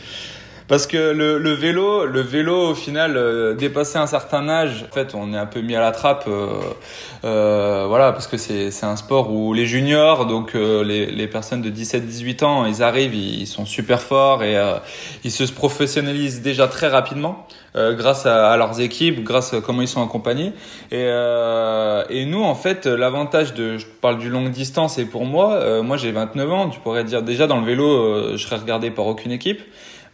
parce 0.68 0.86
que 0.86 0.96
le, 0.96 1.38
le, 1.38 1.52
vélo, 1.52 2.06
le 2.06 2.20
vélo 2.20 2.70
au 2.70 2.74
final 2.74 3.16
euh, 3.16 3.54
dépassé 3.54 3.98
un 3.98 4.06
certain 4.06 4.48
âge, 4.48 4.84
en 4.90 4.92
fait, 4.92 5.14
on 5.14 5.32
est 5.32 5.38
un 5.38 5.46
peu 5.46 5.60
mis 5.60 5.76
à 5.76 5.80
la 5.80 5.92
trappe, 5.92 6.24
euh, 6.26 6.58
euh, 7.24 7.86
voilà, 7.88 8.12
parce 8.12 8.26
que 8.26 8.36
c'est 8.36 8.84
un 8.84 8.96
sport 8.96 9.32
où 9.32 9.52
les 9.52 9.66
juniors, 9.66 10.26
donc 10.26 10.54
euh, 10.54 10.84
les 10.84 11.06
les 11.06 11.26
personnes 11.26 11.62
de 11.62 11.70
17-18 11.70 12.44
ans, 12.44 12.66
ils 12.66 12.82
arrivent, 12.82 13.14
ils, 13.14 13.46
sont 13.46 13.64
super 13.64 14.00
forts 14.00 14.42
et 14.42 14.56
euh, 14.56 14.74
ils 15.24 15.30
se 15.30 15.44
professionnalisent 15.52 16.42
déjà 16.42 16.68
très 16.68 16.88
rapidement 16.88 17.46
grâce 17.74 18.24
à, 18.24 18.50
à, 18.52 18.56
leurs 18.56 18.80
équipes, 18.80 19.22
grâce 19.22 19.52
à 19.52 19.60
comment 19.60 19.82
ils 19.82 19.88
sont 19.88 20.02
accompagnés. 20.02 20.52
Et 20.90 21.06
et 22.08 22.24
nous, 22.24 22.42
en 22.42 22.54
fait, 22.54 22.86
l'avantage 22.86 23.52
de, 23.52 23.76
je 23.76 23.84
parle 23.86 24.16
du 24.16 24.30
longue 24.30 24.50
distance 24.50 24.96
et 24.96 25.04
pour 25.04 25.26
moi, 25.26 25.82
moi 25.82 25.98
j'ai 25.98 26.10
29 26.10 26.52
ans, 26.52 26.70
tu 26.70 26.80
pourrais 26.80 27.04
dire 27.04 27.22
déjà 27.22 27.46
dans 27.46 27.60
le 27.60 27.66
vélo, 27.66 28.34
je 28.34 28.42
serais 28.42 28.56
regardé 28.56 28.90
par 28.90 29.06
aucune 29.06 29.30
équipe. 29.30 29.60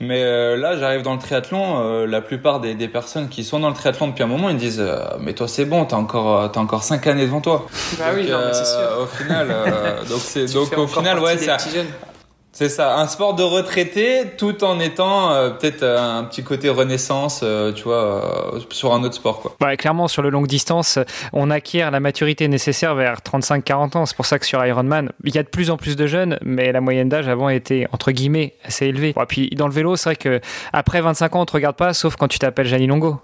Mais 0.03 0.25
euh, 0.25 0.57
là, 0.57 0.77
j'arrive 0.77 1.03
dans 1.03 1.13
le 1.13 1.21
triathlon. 1.21 1.79
Euh, 1.79 2.07
la 2.07 2.21
plupart 2.21 2.59
des, 2.59 2.75
des, 2.75 2.89
personnes 2.89 3.29
qui 3.29 3.45
sont 3.45 3.61
dans 3.61 3.69
le 3.69 3.75
triathlon 3.75 4.09
depuis 4.09 4.25
un 4.25 4.27
moment, 4.27 4.49
ils 4.49 4.57
me 4.57 4.59
disent 4.59 4.81
euh, 4.81 4.99
"Mais 5.21 5.33
toi, 5.33 5.47
c'est 5.47 5.65
bon, 5.65 5.85
t'as 5.85 5.97
encore, 5.97 6.51
t'as 6.51 6.59
encore 6.59 6.83
cinq 6.83 7.07
années 7.07 7.25
devant 7.25 7.41
toi." 7.41 7.67
Bah 7.99 8.07
donc, 8.09 8.17
oui, 8.17 8.29
non, 8.29 8.39
c'est 8.53 8.65
sûr. 8.65 9.01
Au 9.01 9.07
final, 9.07 9.49
donc 10.09 10.19
c'est 10.19 10.47
donc 10.55 10.77
au 10.77 10.89
final, 10.89 11.21
ouais, 11.21 11.39
ça. 11.39 11.57
C'est 12.55 12.69
ça, 12.69 12.99
un 12.99 13.07
sport 13.07 13.35
de 13.35 13.43
retraité 13.43 14.25
tout 14.37 14.63
en 14.63 14.79
étant 14.79 15.33
euh, 15.33 15.51
peut-être 15.51 15.83
un 15.83 16.23
petit 16.25 16.45
côté 16.45 16.69
renaissance, 16.69 17.41
euh, 17.43 17.73
tu 17.73 17.85
vois, 17.85 18.55
euh, 18.55 18.61
sur 18.69 18.93
un 18.93 19.03
autre 19.05 19.15
sport. 19.15 19.41
Quoi. 19.41 19.57
Ouais, 19.63 19.79
clairement, 19.79 20.07
sur 20.07 20.21
le 20.21 20.29
longue 20.29 20.47
distance, 20.47 20.99
on 21.33 21.49
acquiert 21.49 21.91
la 21.91 21.99
maturité 21.99 22.49
nécessaire 22.49 22.95
vers 22.95 23.21
35-40 23.21 23.97
ans. 23.97 24.05
C'est 24.05 24.17
pour 24.17 24.27
ça 24.27 24.39
que 24.39 24.45
sur 24.45 24.65
Ironman, 24.65 25.13
il 25.25 25.35
y 25.35 25.39
a 25.39 25.43
de 25.43 25.49
plus 25.49 25.71
en 25.71 25.79
plus 25.79 25.97
de 25.97 26.07
jeunes, 26.07 26.39
mais 26.43 26.73
la 26.73 26.83
moyenne 26.83 27.09
d'âge 27.09 27.27
avant 27.27 27.49
était, 27.49 27.87
entre 27.91 28.13
guillemets, 28.13 28.55
assez 28.67 28.85
élevée. 28.85 29.15
Bon, 29.15 29.25
puis 29.27 29.49
dans 29.57 29.67
le 29.67 29.73
vélo, 29.73 29.97
c'est 29.97 30.11
vrai 30.11 30.17
que 30.17 30.41
après 30.75 31.01
25 31.01 31.35
ans, 31.35 31.41
on 31.41 31.47
te 31.47 31.53
regarde 31.53 31.77
pas, 31.77 31.95
sauf 31.95 32.17
quand 32.17 32.29
tu 32.29 32.39
t'appelles 32.39 32.67
Gianni 32.67 32.87
Longo. 32.87 33.19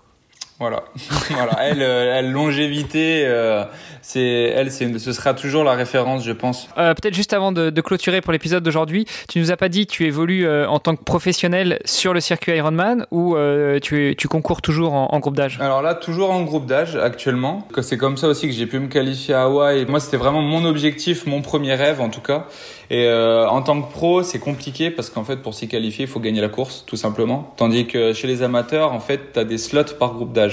Voilà, 0.60 0.82
voilà. 1.30 1.52
Elle, 1.60 1.82
euh, 1.82 2.18
elle 2.18 2.32
longévité, 2.32 3.22
euh, 3.24 3.62
c'est 4.02 4.20
elle, 4.20 4.72
c'est 4.72 4.98
ce 4.98 5.12
sera 5.12 5.32
toujours 5.34 5.62
la 5.62 5.74
référence, 5.74 6.24
je 6.24 6.32
pense. 6.32 6.68
Euh, 6.78 6.94
Peut-être 6.94 7.14
juste 7.14 7.32
avant 7.32 7.52
de, 7.52 7.70
de 7.70 7.80
clôturer 7.80 8.20
pour 8.20 8.32
l'épisode 8.32 8.64
d'aujourd'hui, 8.64 9.04
tu 9.28 9.38
nous 9.38 9.52
as 9.52 9.56
pas 9.56 9.68
dit 9.68 9.86
tu 9.86 10.04
évolues 10.04 10.46
euh, 10.46 10.66
en 10.68 10.80
tant 10.80 10.96
que 10.96 11.04
professionnel 11.04 11.78
sur 11.84 12.12
le 12.12 12.18
circuit 12.20 12.56
Ironman 12.56 13.06
ou 13.12 13.36
tu, 13.82 14.16
tu 14.18 14.26
concours 14.28 14.60
toujours 14.60 14.94
en, 14.94 15.06
en 15.12 15.18
groupe 15.20 15.36
d'âge? 15.36 15.58
Alors 15.60 15.80
là, 15.80 15.94
toujours 15.94 16.32
en 16.32 16.42
groupe 16.42 16.66
d'âge 16.66 16.96
actuellement. 16.96 17.68
C'est 17.80 17.96
comme 17.96 18.16
ça 18.16 18.26
aussi 18.26 18.48
que 18.48 18.54
j'ai 18.54 18.66
pu 18.66 18.80
me 18.80 18.88
qualifier 18.88 19.34
à 19.34 19.42
Hawaï. 19.42 19.86
Moi, 19.86 20.00
c'était 20.00 20.16
vraiment 20.16 20.42
mon 20.42 20.64
objectif, 20.64 21.24
mon 21.26 21.40
premier 21.40 21.74
rêve 21.76 22.00
en 22.00 22.08
tout 22.08 22.20
cas. 22.20 22.46
Et 22.90 23.08
en 23.08 23.60
tant 23.62 23.80
que 23.82 23.92
pro, 23.92 24.22
c'est 24.22 24.38
compliqué 24.40 24.90
parce 24.90 25.10
qu'en 25.10 25.22
fait, 25.22 25.36
pour 25.36 25.54
s'y 25.54 25.68
qualifier, 25.68 26.06
il 26.06 26.10
faut 26.10 26.20
gagner 26.20 26.40
la 26.40 26.48
course, 26.48 26.84
tout 26.86 26.96
simplement. 26.96 27.52
Tandis 27.56 27.86
que 27.86 28.12
chez 28.12 28.26
les 28.26 28.42
amateurs, 28.42 28.92
en 28.92 29.00
fait, 29.00 29.32
tu 29.34 29.38
as 29.38 29.44
des 29.44 29.58
slots 29.58 29.94
par 30.00 30.14
groupe 30.14 30.32
d'âge. 30.32 30.47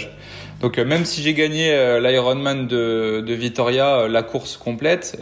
Donc 0.61 0.77
euh, 0.77 0.85
même 0.85 1.05
si 1.05 1.21
j'ai 1.21 1.33
gagné 1.33 1.73
euh, 1.73 1.99
l'Ironman 1.99 2.67
de, 2.67 3.21
de 3.25 3.33
Vitoria, 3.33 3.99
euh, 3.99 4.07
la 4.07 4.23
course 4.23 4.57
complète, 4.57 5.17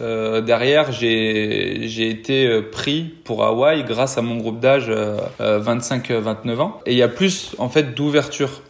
derrière 0.46 0.92
j'ai 0.92 2.10
été 2.10 2.62
pris 2.62 3.14
pour 3.24 3.44
Hawaï 3.44 3.84
grâce 3.84 4.18
à 4.18 4.22
mon 4.22 4.38
groupe 4.38 4.60
d'âge 4.60 4.86
euh, 4.90 5.18
25-29 5.40 6.60
ans. 6.60 6.80
Et 6.86 6.92
il 6.92 6.98
y 6.98 7.04
a 7.04 7.08
plus 7.08 7.56
en 7.58 7.70
fait 7.70 7.94
d'ouverture. 7.94 8.62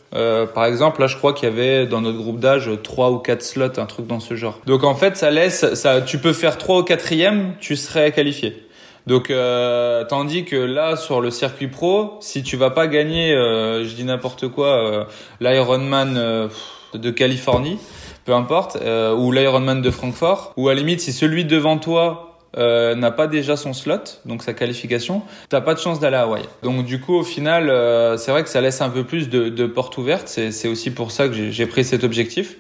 Par 0.54 0.66
exemple, 0.66 1.02
là, 1.02 1.08
je 1.08 1.18
crois 1.18 1.34
qu'il 1.34 1.50
y 1.50 1.52
avait 1.52 1.88
dans 1.88 2.00
notre 2.00 2.20
groupe 2.20 2.40
d'âge 2.40 2.70
trois 2.84 3.10
ou 3.10 3.18
quatre 3.18 3.42
slots, 3.42 3.80
un 3.80 3.86
truc 3.88 4.06
dans 4.06 4.20
ce 4.20 4.36
genre. 4.36 4.60
Donc 4.68 4.84
en 4.84 4.94
fait, 4.94 5.18
ça 5.18 5.32
laisse, 5.32 5.74
ça, 5.74 6.02
tu 6.02 6.20
peux 6.20 6.34
faire 6.34 6.60
trois 6.60 6.78
au 6.78 6.84
quatrième, 6.84 7.56
tu 7.60 7.76
serais 7.76 8.12
qualifié. 8.12 8.63
Donc, 9.06 9.30
euh, 9.30 10.06
tandis 10.06 10.46
que 10.46 10.56
là, 10.56 10.96
sur 10.96 11.20
le 11.20 11.30
circuit 11.30 11.68
pro, 11.68 12.18
si 12.22 12.42
tu 12.44 12.56
vas 12.56 12.70
pas 12.70 12.88
gagner, 12.88 13.34
euh, 13.34 13.84
je 13.84 13.94
dis 13.96 14.06
n'importe 14.06 14.48
quoi, 14.48 14.68
euh, 14.68 15.04
l'Ironman 15.42 16.16
euh, 16.18 16.48
de 16.94 17.12
Californie, 17.12 17.80
peu 18.26 18.34
importe, 18.34 18.78
euh, 18.82 19.14
ou 19.14 19.32
l'Ironman 19.32 19.82
de 19.82 19.92
Francfort, 19.92 20.54
ou 20.56 20.70
à 20.70 20.74
la 20.74 20.80
limite, 20.80 21.02
si 21.02 21.12
celui 21.12 21.44
devant 21.44 21.78
toi 21.78 22.30
euh, 22.58 22.96
n'a 22.96 23.12
pas 23.12 23.28
déjà 23.28 23.58
son 23.58 23.74
slot, 23.74 23.98
donc 24.26 24.42
sa 24.44 24.54
qualification, 24.54 25.24
t'as 25.50 25.60
pas 25.60 25.74
de 25.74 25.80
chance 25.80 26.00
d'aller 26.00 26.18
à 26.18 26.22
Hawaï. 26.22 26.44
Donc 26.62 26.86
du 26.86 27.02
coup, 27.02 27.16
au 27.16 27.24
final, 27.24 27.70
euh, 27.70 28.16
c'est 28.16 28.32
vrai 28.32 28.44
que 28.44 28.50
ça 28.50 28.62
laisse 28.62 28.80
un 28.80 28.90
peu 28.90 29.04
plus 29.04 29.28
de, 29.28 29.50
de 29.50 29.66
portes 29.66 29.98
ouvertes. 29.98 30.28
C'est 30.28 30.68
aussi 30.68 30.92
pour 30.92 31.12
ça 31.12 31.28
que 31.28 31.34
j'ai- 31.34 31.66
pris 31.66 31.84
cet 31.84 32.04
objectif. 32.06 32.56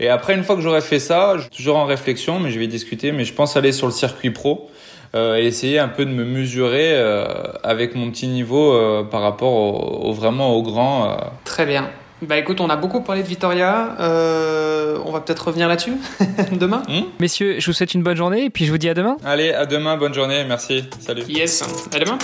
Et 0.00 0.08
après, 0.08 0.34
une 0.34 0.44
fois 0.44 0.54
que 0.56 0.60
j'aurai 0.62 0.80
fait 0.82 0.98
ça, 0.98 1.36
toujours 1.56 1.76
en 1.76 1.86
réflexion, 1.86 2.40
mais 2.40 2.50
je 2.50 2.58
vais 2.58 2.66
discuter. 2.66 3.10
Mais 3.10 3.24
je 3.24 3.32
pense 3.32 3.56
aller 3.56 3.72
sur 3.72 3.86
le 3.86 3.92
circuit 3.92 4.30
pro 4.30 4.70
et 5.14 5.46
essayer 5.46 5.78
un 5.78 5.88
peu 5.88 6.04
de 6.06 6.10
me 6.10 6.24
mesurer 6.24 6.92
euh, 6.94 7.24
avec 7.62 7.94
mon 7.94 8.10
petit 8.10 8.28
niveau 8.28 8.72
euh, 8.72 9.02
par 9.04 9.20
rapport 9.22 9.52
au, 9.52 10.08
au- 10.08 10.12
vraiment 10.12 10.54
au 10.56 10.62
grand. 10.62 11.10
euh. 11.10 11.14
Très 11.44 11.66
bien. 11.66 11.90
Bah 12.22 12.38
écoute, 12.38 12.60
on 12.60 12.70
a 12.70 12.76
beaucoup 12.76 13.00
parlé 13.00 13.22
de 13.22 13.26
Vitoria. 13.26 13.96
Euh, 13.98 14.96
on 15.04 15.10
va 15.10 15.20
peut-être 15.20 15.48
revenir 15.48 15.66
là-dessus 15.68 15.94
demain. 16.52 16.82
Messieurs, 17.18 17.56
je 17.58 17.66
vous 17.66 17.72
souhaite 17.72 17.94
une 17.94 18.02
bonne 18.04 18.16
journée 18.16 18.44
et 18.44 18.50
puis 18.50 18.64
je 18.64 18.70
vous 18.70 18.78
dis 18.78 18.88
à 18.88 18.94
demain. 18.94 19.16
Allez, 19.24 19.52
à 19.52 19.66
demain, 19.66 19.96
bonne 19.96 20.14
journée, 20.14 20.44
merci, 20.46 20.84
salut. 21.00 21.22
Yes. 21.28 21.64
À 21.94 21.98
demain. 21.98 22.18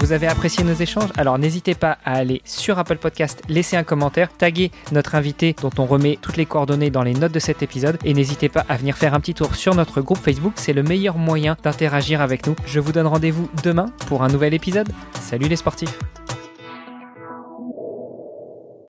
Vous 0.00 0.12
avez 0.12 0.28
apprécié 0.28 0.62
nos 0.62 0.74
échanges 0.74 1.10
Alors 1.16 1.38
n'hésitez 1.38 1.74
pas 1.74 1.98
à 2.04 2.12
aller 2.12 2.40
sur 2.44 2.78
Apple 2.78 2.98
Podcast, 2.98 3.42
laisser 3.48 3.76
un 3.76 3.82
commentaire, 3.82 4.30
taguer 4.32 4.70
notre 4.92 5.16
invité 5.16 5.56
dont 5.60 5.72
on 5.76 5.86
remet 5.86 6.18
toutes 6.22 6.36
les 6.36 6.46
coordonnées 6.46 6.90
dans 6.90 7.02
les 7.02 7.14
notes 7.14 7.32
de 7.32 7.40
cet 7.40 7.62
épisode 7.62 7.98
et 8.04 8.14
n'hésitez 8.14 8.48
pas 8.48 8.64
à 8.68 8.76
venir 8.76 8.96
faire 8.96 9.14
un 9.14 9.20
petit 9.20 9.34
tour 9.34 9.56
sur 9.56 9.74
notre 9.74 10.00
groupe 10.00 10.18
Facebook, 10.18 10.52
c'est 10.54 10.72
le 10.72 10.84
meilleur 10.84 11.18
moyen 11.18 11.56
d'interagir 11.64 12.20
avec 12.20 12.46
nous. 12.46 12.54
Je 12.64 12.78
vous 12.78 12.92
donne 12.92 13.08
rendez-vous 13.08 13.48
demain 13.64 13.86
pour 14.06 14.22
un 14.22 14.28
nouvel 14.28 14.54
épisode. 14.54 14.88
Salut 15.20 15.48
les 15.48 15.56
sportifs 15.56 15.98